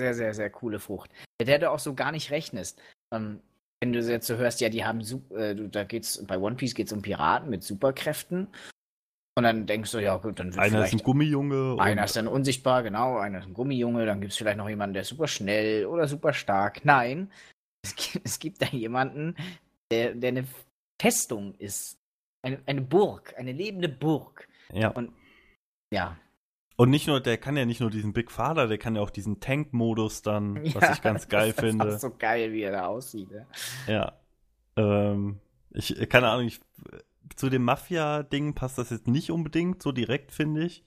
[0.00, 1.10] sehr, sehr, sehr coole Frucht.
[1.38, 2.82] Mit der du auch so gar nicht rechnest.
[3.14, 3.40] Ähm,
[3.80, 6.88] wenn du jetzt so hörst, ja, die haben, äh, da geht's, bei One Piece geht
[6.88, 8.48] es um Piraten mit Superkräften.
[9.38, 11.76] Und dann denkst du, ja gut, dann wird Einer ist ein Gummijunge.
[11.78, 13.18] Einer ist dann unsichtbar, genau.
[13.18, 14.06] Einer ist ein Gummijunge.
[14.06, 16.86] Dann gibt es vielleicht noch jemanden, der ist super schnell oder super stark.
[16.86, 17.30] Nein,
[17.82, 19.36] es gibt, es gibt da jemanden,
[19.90, 20.46] der, der eine
[20.98, 21.98] Festung ist.
[22.40, 24.48] Eine, eine Burg, eine lebende Burg.
[24.72, 24.88] Ja.
[24.88, 25.12] Und
[25.92, 26.16] ja.
[26.76, 29.10] Und nicht nur, der kann ja nicht nur diesen Big Father, der kann ja auch
[29.10, 31.84] diesen Tank-Modus dann, ja, was ich ganz geil das finde.
[31.84, 33.28] Das ist so geil, wie er da aussieht.
[33.86, 33.92] Ja.
[33.92, 34.12] ja.
[34.76, 36.60] Ähm, ich, keine Ahnung, ich
[37.34, 40.84] zu dem Mafia-Ding passt das jetzt nicht unbedingt so direkt, finde ich.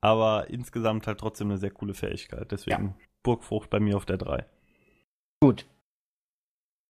[0.00, 2.50] Aber insgesamt halt trotzdem eine sehr coole Fähigkeit.
[2.50, 3.06] Deswegen ja.
[3.22, 4.46] Burgfrucht bei mir auf der 3.
[5.40, 5.66] Gut.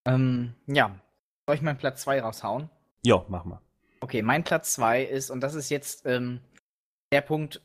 [0.07, 0.99] Ähm, ja.
[1.47, 2.71] Soll ich meinen Platz 2 raushauen?
[3.05, 3.61] Ja, mach mal.
[4.01, 6.41] Okay, mein Platz 2 ist, und das ist jetzt ähm,
[7.13, 7.63] der Punkt,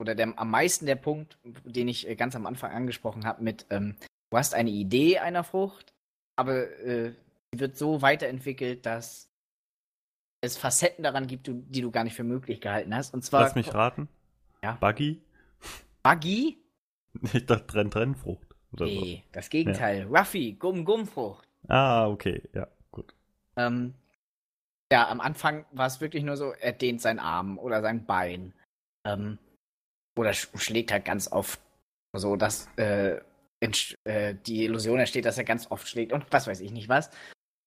[0.00, 3.66] oder der, am meisten der Punkt, den ich äh, ganz am Anfang angesprochen habe, mit,
[3.70, 3.96] ähm,
[4.30, 5.94] du hast eine Idee einer Frucht,
[6.36, 7.14] aber äh,
[7.52, 9.29] sie wird so weiterentwickelt, dass
[10.40, 13.14] es Facetten daran gibt, die du gar nicht für möglich gehalten hast.
[13.14, 13.42] Und zwar.
[13.42, 14.08] Lass mich raten.
[14.62, 14.76] Ja.
[14.80, 15.20] Buggy?
[16.02, 16.56] Buggy?
[17.32, 18.54] Ich dachte Trenn-Trennfrucht.
[18.78, 19.32] Nee, so.
[19.32, 20.08] das Gegenteil.
[20.08, 20.18] Ja.
[20.20, 21.44] Ruffy, Gumm-Gumm-Frucht.
[21.66, 23.14] Ah, okay, ja, gut.
[23.56, 23.94] Ähm,
[24.92, 28.52] ja, am Anfang war es wirklich nur so, er dehnt seinen Arm oder sein Bein.
[29.04, 29.38] Ähm,
[30.16, 31.60] oder sch schlägt halt ganz oft
[32.12, 33.20] so, dass äh,
[34.04, 37.10] äh, die Illusion entsteht, dass er ganz oft schlägt und was weiß ich nicht was.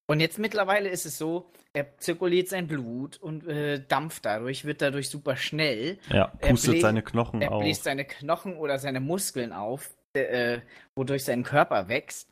[0.08, 4.82] Und jetzt mittlerweile ist es so, er zirkuliert sein Blut und äh, dampft dadurch, wird
[4.82, 5.98] dadurch super schnell.
[6.10, 7.62] Ja, pustet bläst, seine Knochen er auf.
[7.62, 10.60] Er bläst seine Knochen oder seine Muskeln auf, äh,
[10.96, 12.30] wodurch sein Körper wächst.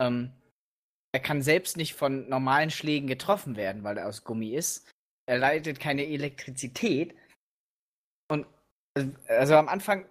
[0.00, 0.32] Ähm,
[1.12, 4.88] er kann selbst nicht von normalen Schlägen getroffen werden, weil er aus Gummi ist.
[5.26, 7.16] Er leitet keine Elektrizität.
[8.30, 8.46] Und
[9.26, 10.06] also am Anfang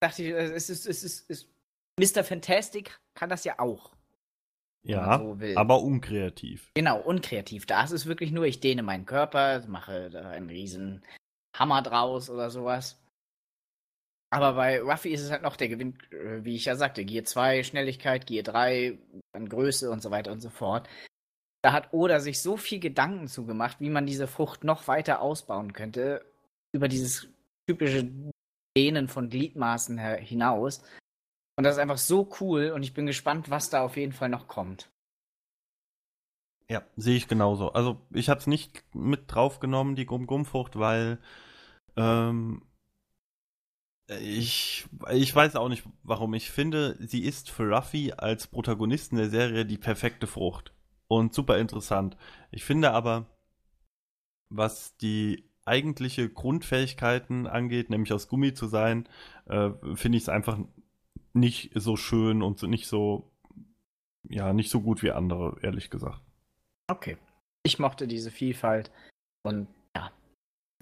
[0.00, 1.54] dachte ich, es ist, es ist, es ist
[1.98, 2.24] Mr.
[2.24, 3.93] Fantastic kann das ja auch.
[4.84, 6.70] Ja, so aber unkreativ.
[6.74, 7.66] Genau, unkreativ.
[7.66, 11.02] Da ist es wirklich nur, ich dehne meinen Körper, mache da einen riesen
[11.56, 13.00] Hammer draus oder sowas.
[14.30, 17.24] Aber bei Ruffy ist es halt noch, der gewinnt, äh, wie ich ja sagte, Gear
[17.24, 18.98] 2 Schnelligkeit, Gear 3
[19.32, 20.88] an Größe und so weiter und so fort.
[21.62, 25.72] Da hat Oda sich so viel Gedanken zugemacht, wie man diese Frucht noch weiter ausbauen
[25.72, 26.26] könnte,
[26.72, 27.28] über dieses
[27.66, 28.10] typische
[28.76, 30.82] Dehnen von Gliedmaßen hinaus.
[31.56, 34.28] Und das ist einfach so cool und ich bin gespannt, was da auf jeden Fall
[34.28, 34.90] noch kommt.
[36.68, 37.72] Ja, sehe ich genauso.
[37.72, 41.18] Also ich habe es nicht mit draufgenommen, die Gum-Gum-Frucht, weil
[41.96, 42.62] ähm,
[44.08, 46.34] ich, ich weiß auch nicht, warum.
[46.34, 50.72] Ich finde, sie ist für Ruffy als Protagonisten der Serie die perfekte Frucht.
[51.06, 52.16] Und super interessant.
[52.50, 53.26] Ich finde aber,
[54.48, 59.08] was die eigentliche Grundfähigkeiten angeht, nämlich aus Gummi zu sein,
[59.46, 60.58] äh, finde ich es einfach
[61.34, 63.30] nicht so schön und nicht so,
[64.28, 66.22] ja, nicht so gut wie andere, ehrlich gesagt.
[66.86, 67.18] Okay.
[67.64, 68.90] Ich mochte diese Vielfalt
[69.42, 70.10] und ja.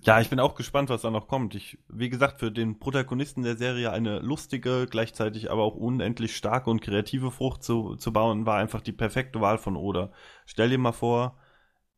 [0.03, 1.55] Ja, ich bin auch gespannt, was da noch kommt.
[1.55, 6.71] Ich, wie gesagt, für den Protagonisten der Serie eine lustige, gleichzeitig aber auch unendlich starke
[6.71, 10.13] und kreative Frucht zu, zu bauen, war einfach die perfekte Wahl von Oda.
[10.45, 11.39] Stell dir mal vor,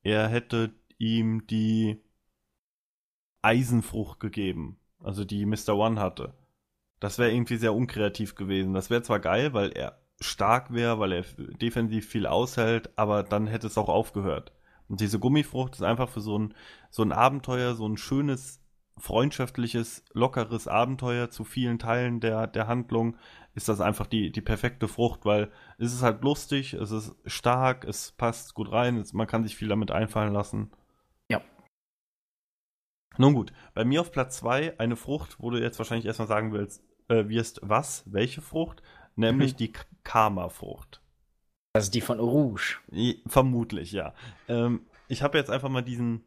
[0.02, 2.02] er hätte ihm die
[3.40, 5.74] Eisenfrucht gegeben, also die Mr.
[5.74, 6.34] One hatte.
[7.04, 8.72] Das wäre irgendwie sehr unkreativ gewesen.
[8.72, 11.24] Das wäre zwar geil, weil er stark wäre, weil er
[11.60, 14.54] defensiv viel aushält, aber dann hätte es auch aufgehört.
[14.88, 16.54] Und diese Gummifrucht ist einfach für so ein,
[16.88, 18.62] so ein Abenteuer, so ein schönes,
[18.96, 23.18] freundschaftliches, lockeres Abenteuer zu vielen Teilen der, der Handlung,
[23.52, 27.84] ist das einfach die, die perfekte Frucht, weil es ist halt lustig, es ist stark,
[27.84, 30.70] es passt gut rein, es, man kann sich viel damit einfallen lassen.
[31.28, 31.42] Ja.
[33.18, 36.54] Nun gut, bei mir auf Platz 2 eine Frucht, wo du jetzt wahrscheinlich erstmal sagen
[36.54, 38.82] willst, äh, wirst, was, welche Frucht?
[39.16, 39.56] Nämlich mhm.
[39.58, 41.00] die Karma-Frucht.
[41.72, 42.78] Also die von Rouge.
[43.26, 44.14] Vermutlich, ja.
[44.48, 46.24] Ähm, ich habe jetzt einfach mal diesen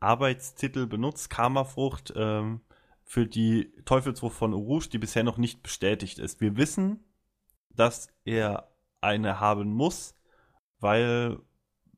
[0.00, 2.60] Arbeitstitel benutzt, Karma-Frucht, ähm,
[3.04, 6.40] für die Teufelsfrucht von Rouge, die bisher noch nicht bestätigt ist.
[6.40, 7.04] Wir wissen,
[7.70, 8.68] dass er
[9.00, 10.16] eine haben muss,
[10.78, 11.38] weil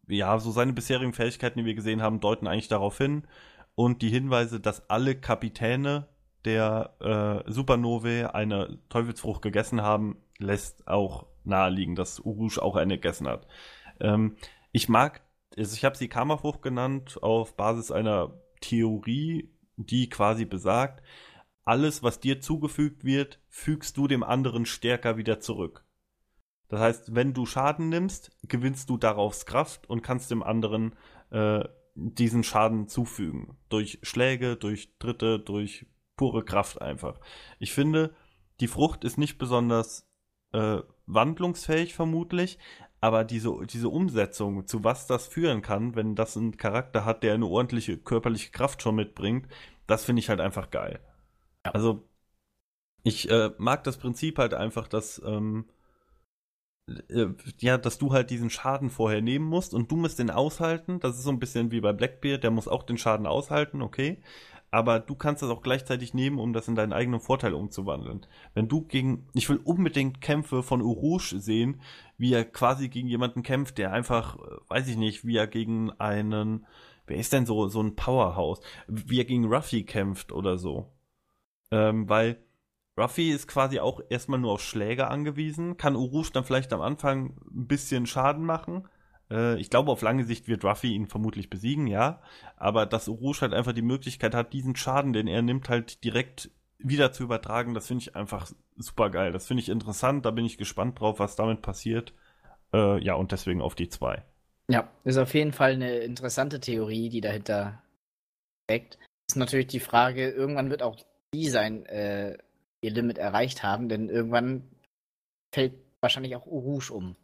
[0.06, 3.26] ja, so seine bisherigen Fähigkeiten, die wir gesehen haben, deuten eigentlich darauf hin.
[3.74, 6.08] Und die Hinweise, dass alle Kapitäne
[6.44, 13.28] der äh, Supernovae eine Teufelsfrucht gegessen haben, lässt auch naheliegen, dass Urush auch eine gegessen
[13.28, 13.46] hat.
[14.00, 14.36] Ähm,
[14.72, 15.22] ich mag,
[15.56, 21.02] also ich habe sie Karmafrucht genannt auf Basis einer Theorie, die quasi besagt,
[21.64, 25.84] alles, was dir zugefügt wird, fügst du dem anderen stärker wieder zurück.
[26.68, 30.94] Das heißt, wenn du Schaden nimmst, gewinnst du daraus Kraft und kannst dem anderen
[31.30, 33.56] äh, diesen Schaden zufügen.
[33.68, 37.20] Durch Schläge, durch Dritte, durch pure Kraft einfach.
[37.58, 38.14] Ich finde,
[38.60, 40.08] die Frucht ist nicht besonders
[40.52, 42.58] äh, wandlungsfähig vermutlich,
[43.00, 47.34] aber diese, diese Umsetzung, zu was das führen kann, wenn das einen Charakter hat, der
[47.34, 49.46] eine ordentliche körperliche Kraft schon mitbringt,
[49.86, 51.00] das finde ich halt einfach geil.
[51.66, 51.72] Ja.
[51.72, 52.08] Also,
[53.02, 55.68] ich äh, mag das Prinzip halt einfach, dass, ähm,
[56.88, 57.26] äh,
[57.58, 61.00] ja, dass du halt diesen Schaden vorher nehmen musst und du musst den aushalten.
[61.00, 64.22] Das ist so ein bisschen wie bei Blackbeard, der muss auch den Schaden aushalten, okay
[64.74, 68.26] aber du kannst das auch gleichzeitig nehmen, um das in deinen eigenen Vorteil umzuwandeln.
[68.54, 71.80] Wenn du gegen, ich will unbedingt Kämpfe von Urush sehen,
[72.18, 75.92] wie er quasi gegen jemanden kämpft, der einfach, äh, weiß ich nicht, wie er gegen
[76.00, 76.66] einen,
[77.06, 80.90] wer ist denn so, so ein Powerhouse, wie er gegen Ruffy kämpft oder so.
[81.70, 82.42] Ähm, weil
[82.98, 87.36] Ruffy ist quasi auch erstmal nur auf Schläge angewiesen, kann Urush dann vielleicht am Anfang
[87.48, 88.88] ein bisschen Schaden machen,
[89.30, 92.20] ich glaube, auf lange Sicht wird Ruffy ihn vermutlich besiegen, ja.
[92.56, 96.50] Aber dass Urush halt einfach die Möglichkeit hat, diesen Schaden, den er nimmt, halt direkt
[96.78, 99.32] wieder zu übertragen, das finde ich einfach super geil.
[99.32, 102.12] Das finde ich interessant, da bin ich gespannt drauf, was damit passiert.
[102.72, 104.22] Äh, ja, und deswegen auf die zwei.
[104.68, 107.82] Ja, ist auf jeden Fall eine interessante Theorie, die dahinter
[108.64, 108.98] steckt.
[109.28, 110.96] Ist natürlich die Frage, irgendwann wird auch
[111.34, 112.36] die sein äh,
[112.82, 114.68] ihr Limit erreicht haben, denn irgendwann
[115.54, 117.16] fällt wahrscheinlich auch Urush um.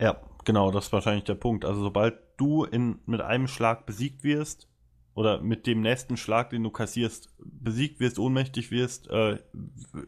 [0.00, 1.64] Ja, genau, das ist wahrscheinlich der Punkt.
[1.64, 4.70] Also sobald du in, mit einem Schlag besiegt wirst,
[5.14, 9.38] oder mit dem nächsten Schlag, den du kassierst, besiegt wirst, ohnmächtig wirst, äh,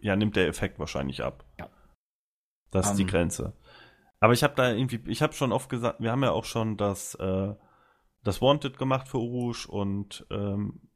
[0.01, 1.45] ja, nimmt der Effekt wahrscheinlich ab.
[1.59, 1.69] Ja.
[2.71, 2.97] Das ist Um.
[2.99, 3.53] die Grenze.
[4.21, 6.77] Aber ich habe da irgendwie, ich habe schon oft gesagt, wir haben ja auch schon
[6.77, 7.55] das, äh,
[8.23, 10.89] das Wanted gemacht für Urush und ähm,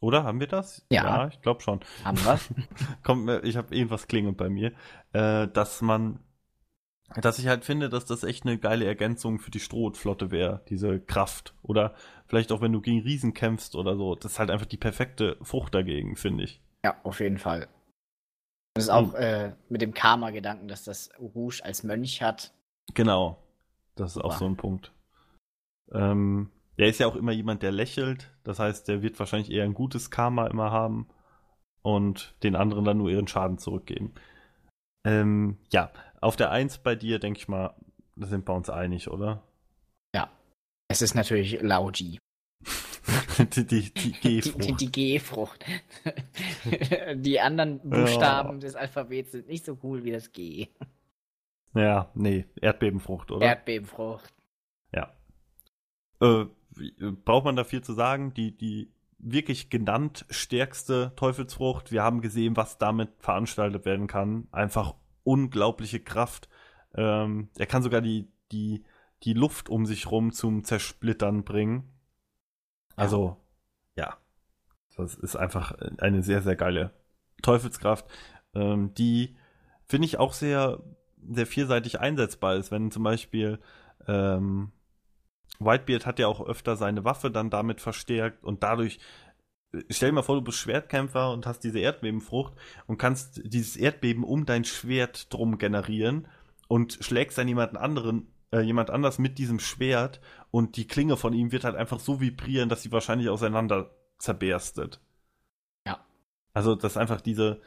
[0.00, 0.84] oder haben wir das?
[0.90, 1.28] Ja.
[1.28, 1.80] ich glaube schon.
[2.02, 2.40] Haben wir?
[3.04, 4.72] Kommt mir, ich habe irgendwas klingelt bei mir,
[5.12, 6.18] äh, dass man,
[7.20, 11.00] dass ich halt finde, dass das echt eine geile Ergänzung für die Strohflotte wäre, diese
[11.00, 11.54] Kraft.
[11.62, 11.94] Oder
[12.26, 15.36] vielleicht auch wenn du gegen Riesen kämpfst oder so, das ist halt einfach die perfekte
[15.42, 16.60] Frucht dagegen, finde ich.
[16.84, 17.68] ja, auf jeden Fall.
[18.74, 22.52] Das ist auch äh, mit dem Karma-Gedanken, dass das Urush als Mönch hat.
[22.94, 23.38] Genau.
[23.94, 24.38] Das ist auch Super.
[24.38, 24.92] so ein Punkt.
[25.92, 28.32] Ähm, der ist ja auch immer jemand, der lächelt.
[28.42, 31.08] Das heißt, der wird wahrscheinlich eher ein gutes Karma immer haben
[31.82, 34.14] und den anderen dann nur ihren Schaden zurückgeben.
[35.04, 35.90] Ähm, ja,
[36.20, 37.74] auf der Eins bei dir, denke ich mal,
[38.16, 39.42] da sind wir uns einig, oder?
[40.88, 42.18] Es ist natürlich Lauji.
[43.38, 44.64] die die, die G-Frucht.
[44.64, 45.64] die, die G-Frucht.
[47.16, 50.68] die anderen Buchstaben des Alphabets sind nicht so cool wie das G.
[51.74, 53.44] Ja, nee, Erdbebenfrucht, oder?
[53.44, 54.32] Erdbebenfrucht.
[54.92, 55.12] ja.
[56.20, 58.32] Äh, äh, braucht man da viel zu sagen?
[58.34, 58.93] Die, die
[59.24, 64.48] wirklich genannt stärkste Teufelsfrucht, wir haben gesehen, was damit veranstaltet werden kann.
[64.52, 66.48] Einfach unglaubliche Kraft.
[66.94, 68.84] Ähm, er kann sogar die, die,
[69.22, 71.90] die Luft um sich rum zum Zersplittern bringen.
[72.96, 73.36] Also,
[73.96, 74.18] ja.
[74.96, 76.92] Das ist einfach eine sehr, sehr geile
[77.42, 78.06] Teufelskraft,
[78.54, 79.36] ähm, die
[79.86, 80.82] finde ich auch sehr,
[81.30, 82.70] sehr vielseitig einsetzbar ist.
[82.70, 83.58] Wenn zum Beispiel
[84.06, 84.72] ähm,
[85.60, 88.98] Whitebeard hat ja auch öfter seine Waffe dann damit verstärkt und dadurch
[89.88, 92.54] stell dir mal vor, du bist Schwertkämpfer und hast diese Erdbebenfrucht
[92.86, 96.28] und kannst dieses Erdbeben um dein Schwert drum generieren
[96.68, 101.32] und schlägst dann jemanden anderen, äh, jemand anders mit diesem Schwert und die Klinge von
[101.32, 105.00] ihm wird halt einfach so vibrieren, dass sie wahrscheinlich auseinander zerberstet.
[105.86, 106.04] Ja.
[106.52, 107.60] Also das ist einfach diese,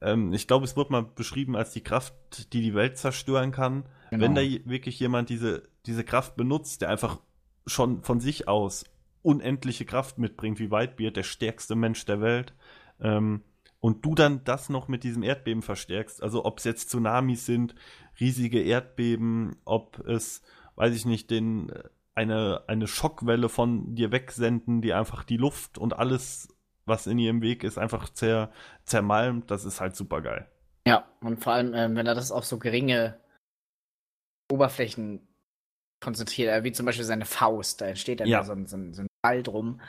[0.00, 3.84] ähm, ich glaube, es wird mal beschrieben als die Kraft, die die Welt zerstören kann.
[4.10, 4.24] Genau.
[4.24, 7.20] Wenn da wirklich jemand diese, diese Kraft benutzt, der einfach
[7.66, 8.84] schon von sich aus
[9.22, 12.54] unendliche Kraft mitbringt, wie Whitebeard, der stärkste Mensch der Welt,
[13.00, 13.42] ähm,
[13.80, 17.74] und du dann das noch mit diesem Erdbeben verstärkst, also ob es jetzt Tsunamis sind,
[18.18, 20.42] riesige Erdbeben, ob es,
[20.76, 21.82] weiß ich nicht, den, äh,
[22.14, 26.48] eine, eine Schockwelle von dir wegsenden, die einfach die Luft und alles,
[26.86, 28.50] was in ihrem Weg ist, einfach zer,
[28.84, 30.48] zermalmt, das ist halt super geil.
[30.86, 33.20] Ja, und vor allem, ähm, wenn er das auf so geringe
[34.50, 35.26] Oberflächen
[36.00, 38.42] konzentriert, äh, wie zum Beispiel seine Faust, da entsteht dann Ja.
[38.44, 39.80] so, ein, so, ein, so ein Ball drum.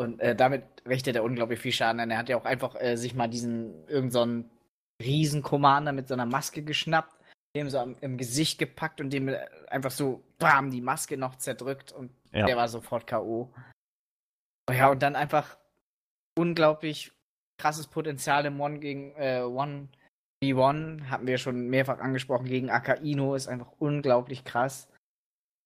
[0.00, 2.10] Und äh, damit richtet er unglaublich viel Schaden an.
[2.10, 4.26] Er hat ja auch einfach äh, sich mal diesen, irgend so
[5.02, 7.14] Riesen-Commander mit so einer Maske geschnappt,
[7.56, 11.36] dem so am, im Gesicht gepackt und dem äh, einfach so, bam, die Maske noch
[11.36, 12.46] zerdrückt und Ja.
[12.46, 13.52] der war sofort K.O.
[14.68, 15.56] Oh Ja, und dann einfach
[16.38, 17.12] unglaublich
[17.58, 19.88] krasses Potenzial im One gegen äh, One
[20.42, 24.88] V1, hatten wir schon mehrfach angesprochen, gegen Akaino ist einfach unglaublich krass.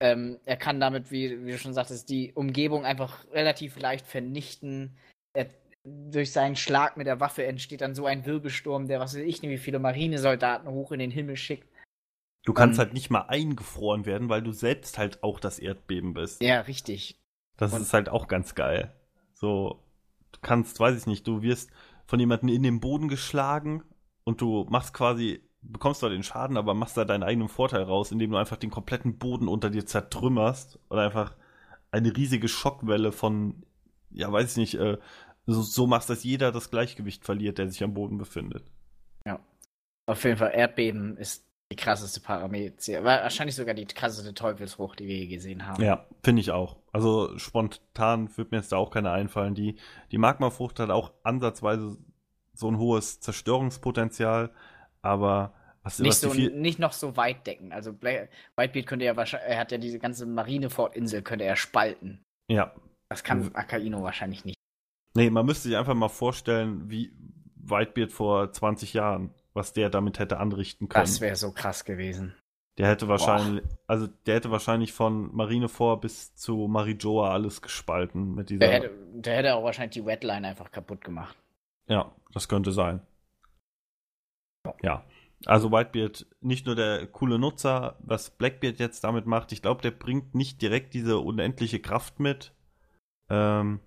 [0.01, 4.97] Ähm, er kann damit, wie, wie du schon sagtest, die Umgebung einfach relativ leicht vernichten.
[5.33, 5.47] Er,
[5.85, 9.41] durch seinen Schlag mit der Waffe entsteht dann so ein Wirbelsturm, der, was weiß ich,
[9.43, 11.69] wie viele Marinesoldaten hoch in den Himmel schickt.
[12.45, 16.13] Du kannst Ähm, halt nicht mal eingefroren werden, weil du selbst halt auch das Erdbeben
[16.15, 16.43] bist.
[16.43, 17.17] Ja, richtig.
[17.57, 18.93] Das Und- ist halt auch ganz geil.
[19.33, 19.83] So,
[20.33, 21.71] du kannst, weiß ich nicht, du wirst
[22.07, 23.83] von jemandem in den Boden geschlagen
[24.25, 25.41] und du machst quasi,
[25.73, 28.71] bekommst zwar den Schaden, aber machst da deinen eigenen Vorteil raus, indem du einfach den
[28.71, 31.35] kompletten Boden unter dir zertrümmerst und einfach
[31.91, 33.65] eine riesige Schockwelle von,
[34.11, 34.99] ja, weiß ich nicht, äh,
[35.47, 38.64] so, so machst, dass jeder das Gleichgewicht verliert, der sich am Boden befindet.
[40.07, 43.03] Auf jeden Fall, Erdbeben ist die krasseste Parameter.
[43.03, 45.83] Wahrscheinlich sogar die krasseste Teufelsfrucht, die wir je gesehen haben.
[45.83, 46.77] Ja, finde ich auch.
[46.93, 49.57] Also spontan wird mir jetzt da auch keine einfallen.
[49.57, 49.77] Die,
[50.12, 51.99] die Magmafrucht hat auch ansatzweise
[52.55, 54.53] so ein hohes Zerstörungspotenzial,
[55.03, 55.55] aber
[55.87, 57.72] was, Nicht, was die so, viel, nicht noch so weit decken.
[57.72, 62.20] Also Whitebeard könnte ja wahrscheinlich, er hat ja diese ganze Marineford-Insel, könnte er spalten.
[62.51, 62.74] Ja.
[63.09, 64.57] Das kann Akaino wahrscheinlich nicht.
[65.14, 67.12] Nee, man müsste sich einfach mal vorstellen, wie
[67.55, 71.05] Whitebeard vor 20 Jahren, was der damit hätte anrichten können.
[71.05, 72.34] Das wäre so krass gewesen.
[72.78, 78.51] Der hätte wahrscheinlich, also der hätte wahrscheinlich von Marineford bis zu Marijoa alles gespalten mit
[78.51, 78.59] dieser.
[78.59, 81.37] Der hätte, der hätte auch wahrscheinlich die Wetline einfach kaputt gemacht.
[81.87, 83.01] Ja, das könnte sein.
[84.82, 85.05] Ja.
[85.45, 89.91] Also Whitebeard nicht nur der coole Nutzer, was Blackbeard jetzt damit macht, ich glaube, der
[89.91, 92.55] bringt nicht direkt diese unendliche Kraft mit.
[93.28, 93.80] Ähm,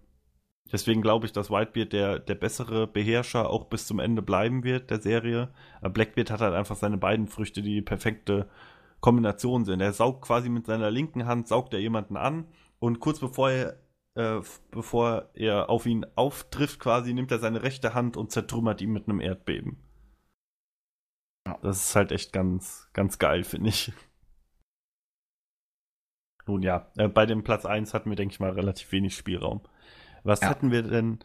[0.72, 4.92] deswegen glaube ich, dass Whitebeard der, der bessere Beherrscher auch bis zum Ende bleiben wird
[4.92, 5.50] der Serie.
[5.82, 8.48] Aber Blackbeard hat halt einfach seine beiden Früchte, die die perfekte
[9.00, 9.82] Kombination sind.
[9.82, 12.46] Er saugt quasi mit seiner linken Hand, saugt er jemanden an
[12.80, 13.80] und kurz bevor er,
[14.16, 14.42] äh,
[14.72, 19.08] bevor er auf ihn auftrifft, quasi nimmt er seine rechte Hand und zertrümmert ihn mit
[19.08, 19.78] einem Erdbeben.
[21.62, 23.92] Das ist halt echt ganz, ganz geil, finde ich.
[26.46, 29.62] Nun ja, äh, bei dem Platz 1 hatten wir, denke ich mal, relativ wenig Spielraum.
[30.24, 30.50] Was ja.
[30.50, 31.20] hätten wir denn?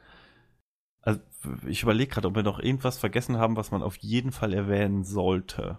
[1.01, 1.21] Also,
[1.67, 5.05] ich überlege gerade, ob wir noch irgendwas vergessen haben, was man auf jeden Fall erwähnen
[5.05, 5.79] sollte.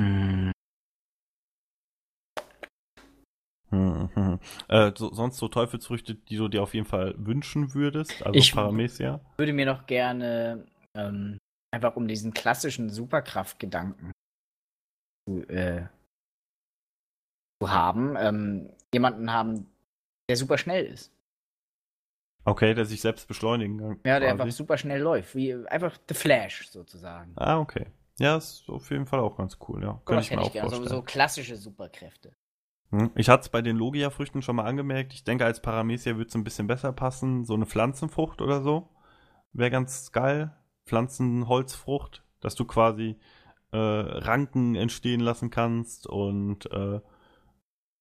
[0.00, 0.52] Hm.
[3.70, 4.38] Hm, hm.
[4.68, 8.52] Äh, so, sonst so Teufelsfrüchte, die du dir auf jeden Fall wünschen würdest, also ich
[8.52, 9.20] Paramecia?
[9.38, 11.38] würde mir noch gerne ähm,
[11.70, 14.12] einfach um diesen klassischen Superkraftgedanken
[15.28, 15.86] zu, äh,
[17.60, 19.66] zu haben, ähm, jemanden haben,
[20.28, 21.12] der super schnell ist.
[22.44, 24.00] Okay, der sich selbst beschleunigen kann.
[24.04, 24.42] Ja, der quasi.
[24.42, 25.34] einfach super schnell läuft.
[25.34, 27.32] Wie einfach The Flash sozusagen.
[27.36, 27.86] Ah, okay.
[28.18, 30.00] Ja, ist auf jeden Fall auch ganz cool, ja.
[30.04, 30.84] Könnte ich mir auch vorstellen.
[30.84, 32.32] So, so klassische Superkräfte.
[32.90, 33.10] Hm.
[33.14, 35.12] Ich hatte es bei den Logia-Früchten schon mal angemerkt.
[35.12, 37.44] Ich denke, als Paramecia würde es ein bisschen besser passen.
[37.44, 38.88] So eine Pflanzenfrucht oder so.
[39.52, 40.54] Wäre ganz geil.
[40.90, 43.16] Pflanzenholzfrucht, dass du quasi
[43.72, 47.00] äh, Ranken entstehen lassen kannst und äh,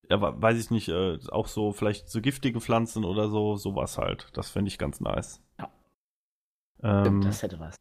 [0.10, 4.28] ja, weiß ich nicht, äh, auch so vielleicht so giftige Pflanzen oder so, sowas halt.
[4.34, 5.44] Das fände ich ganz nice.
[5.60, 5.72] Ja.
[6.82, 7.76] Ähm, das hätte was.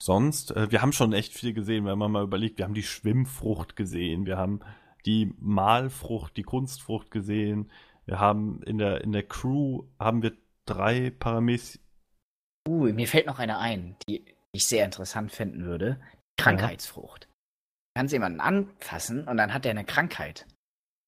[0.00, 2.84] Sonst, äh, wir haben schon echt viel gesehen, wenn man mal überlegt, wir haben die
[2.84, 4.60] Schwimmfrucht gesehen, wir haben
[5.04, 7.72] die Malfrucht, die Kunstfrucht gesehen,
[8.06, 10.32] wir haben in der, in der Crew haben wir
[10.64, 11.80] drei Parames
[12.66, 16.00] Uh, mir fällt noch eine ein, die ich sehr interessant finden würde.
[16.36, 17.24] Krankheitsfrucht.
[17.24, 17.28] Ja.
[17.28, 20.46] Du kannst jemanden anfassen und dann hat er eine Krankheit.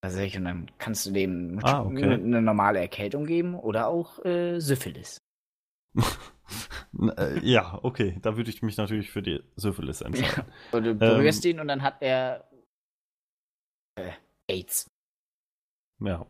[0.03, 2.03] Also und dann kannst du dem ah, okay.
[2.03, 5.17] eine, normale Erkältung geben oder auch äh, Syphilis.
[7.17, 8.17] Äh, ja, okay.
[8.21, 10.51] Da würde ich mich natürlich für die Syphilis entscheiden.
[10.73, 10.79] Ja.
[10.81, 12.49] Du berührst ähm, ihn und dann hat er
[13.95, 14.11] äh,
[14.49, 14.87] AIDS.
[16.03, 16.25] Ja.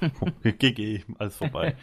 [0.42, 1.76] GG, alles vorbei.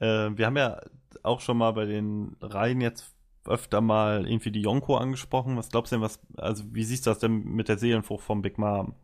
[0.00, 0.82] äh, wir haben ja
[1.28, 3.14] auch schon mal bei den Reihen jetzt
[3.44, 5.56] öfter mal irgendwie die Yonko angesprochen.
[5.56, 8.42] Was glaubst du denn, was, also wie siehst du das denn mit der Seelenfrucht vom
[8.42, 8.94] Big Mom?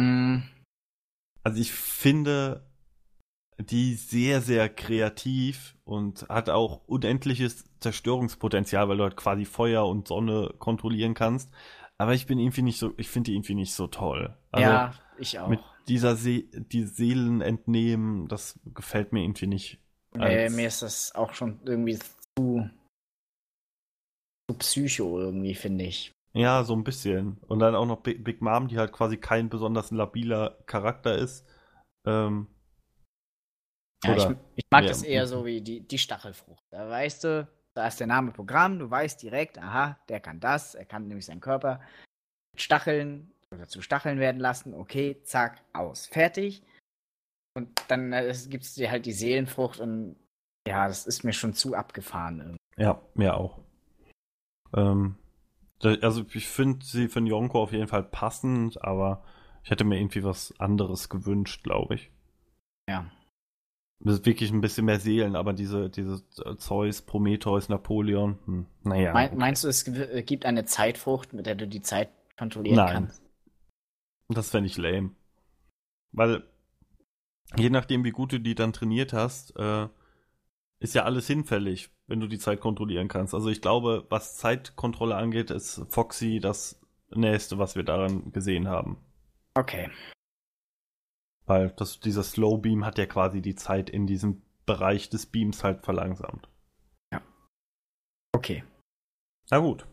[0.00, 0.38] Mm.
[1.42, 2.68] Also ich finde
[3.60, 10.06] die sehr, sehr kreativ und hat auch unendliches Zerstörungspotenzial, weil du halt quasi Feuer und
[10.06, 11.50] Sonne kontrollieren kannst.
[11.96, 14.36] Aber ich bin irgendwie nicht so, ich finde die irgendwie nicht so toll.
[14.52, 15.48] Also ja, ich auch.
[15.48, 19.80] Mit dieser See die Seelen entnehmen, das gefällt mir irgendwie nicht.
[20.14, 22.70] Nee, mir ist das auch schon irgendwie zu,
[24.48, 26.12] zu psycho irgendwie, finde ich.
[26.32, 27.38] Ja, so ein bisschen.
[27.48, 31.46] Und dann auch noch Big, Big Mom, die halt quasi kein besonders labiler Charakter ist.
[32.06, 32.46] Ähm,
[34.04, 36.64] ja, ich, ich, mag das eher so wie die, die Stachelfrucht.
[36.70, 40.74] Da weißt du, da ist der Name Programm, du weißt direkt, aha, der kann das,
[40.74, 41.80] er kann nämlich seinen Körper
[42.52, 46.62] mit Stacheln oder zu Stacheln werden lassen, okay, zack, aus, fertig.
[47.58, 50.14] Und dann äh, gibt es dir halt die Seelenfrucht und
[50.66, 52.38] ja, das ist mir schon zu abgefahren.
[52.38, 52.58] Irgendwie.
[52.76, 53.58] Ja, mir auch.
[54.76, 55.16] Ähm,
[55.82, 59.24] also ich finde sie für Yonko auf jeden Fall passend, aber
[59.64, 62.12] ich hätte mir irgendwie was anderes gewünscht, glaube ich.
[62.88, 63.10] Ja.
[64.00, 66.22] Das ist wirklich ein bisschen mehr Seelen, aber diese, diese
[66.58, 69.12] Zeus, Prometheus, Napoleon, hm, naja.
[69.12, 72.92] Mein, meinst du, es äh, gibt eine Zeitfrucht, mit der du die Zeit kontrollieren Nein.
[72.92, 73.22] kannst?
[74.28, 75.10] Das fände ich lame.
[76.12, 76.44] Weil
[77.56, 79.88] je nachdem, wie gut du die dann trainiert hast, äh,
[80.80, 83.34] ist ja alles hinfällig, wenn du die Zeit kontrollieren kannst.
[83.34, 86.80] Also ich glaube, was Zeitkontrolle angeht, ist Foxy das
[87.10, 88.98] nächste, was wir daran gesehen haben.
[89.54, 89.90] Okay.
[91.46, 95.64] Weil das, dieser Slow Beam hat ja quasi die Zeit in diesem Bereich des Beams
[95.64, 96.48] halt verlangsamt.
[97.10, 97.22] Ja.
[98.32, 98.62] Okay.
[99.50, 99.86] Na gut.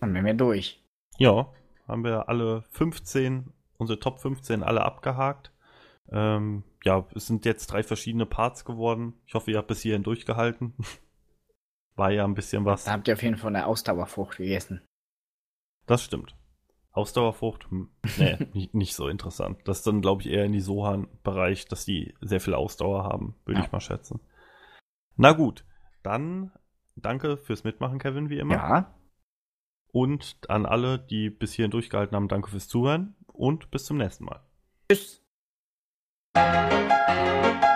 [0.00, 0.82] Dann wären wir durch.
[1.18, 1.52] Ja,
[1.86, 5.51] haben wir alle 15, unsere Top 15 alle abgehakt.
[6.12, 9.14] Ähm, ja, es sind jetzt drei verschiedene Parts geworden.
[9.26, 10.74] Ich hoffe, ihr habt bis hierhin durchgehalten.
[11.94, 12.84] War ja ein bisschen was.
[12.84, 14.82] Da habt ihr auf jeden Fall eine Ausdauerfrucht gegessen.
[15.86, 16.36] Das stimmt.
[16.92, 17.70] Ausdauerfrucht?
[17.70, 18.38] Hm, nee,
[18.72, 19.60] nicht, so interessant.
[19.64, 23.34] Das ist dann, glaube ich, eher in die Sohan-Bereich, dass die sehr viel Ausdauer haben,
[23.44, 23.66] würde ja.
[23.66, 24.20] ich mal schätzen.
[25.16, 25.64] Na gut,
[26.02, 26.52] dann
[26.96, 28.54] danke fürs Mitmachen, Kevin, wie immer.
[28.54, 28.94] Ja.
[29.92, 34.24] Und an alle, die bis hierhin durchgehalten haben, danke fürs Zuhören und bis zum nächsten
[34.24, 34.40] Mal.
[34.90, 35.21] Tschüss.
[36.34, 37.71] Música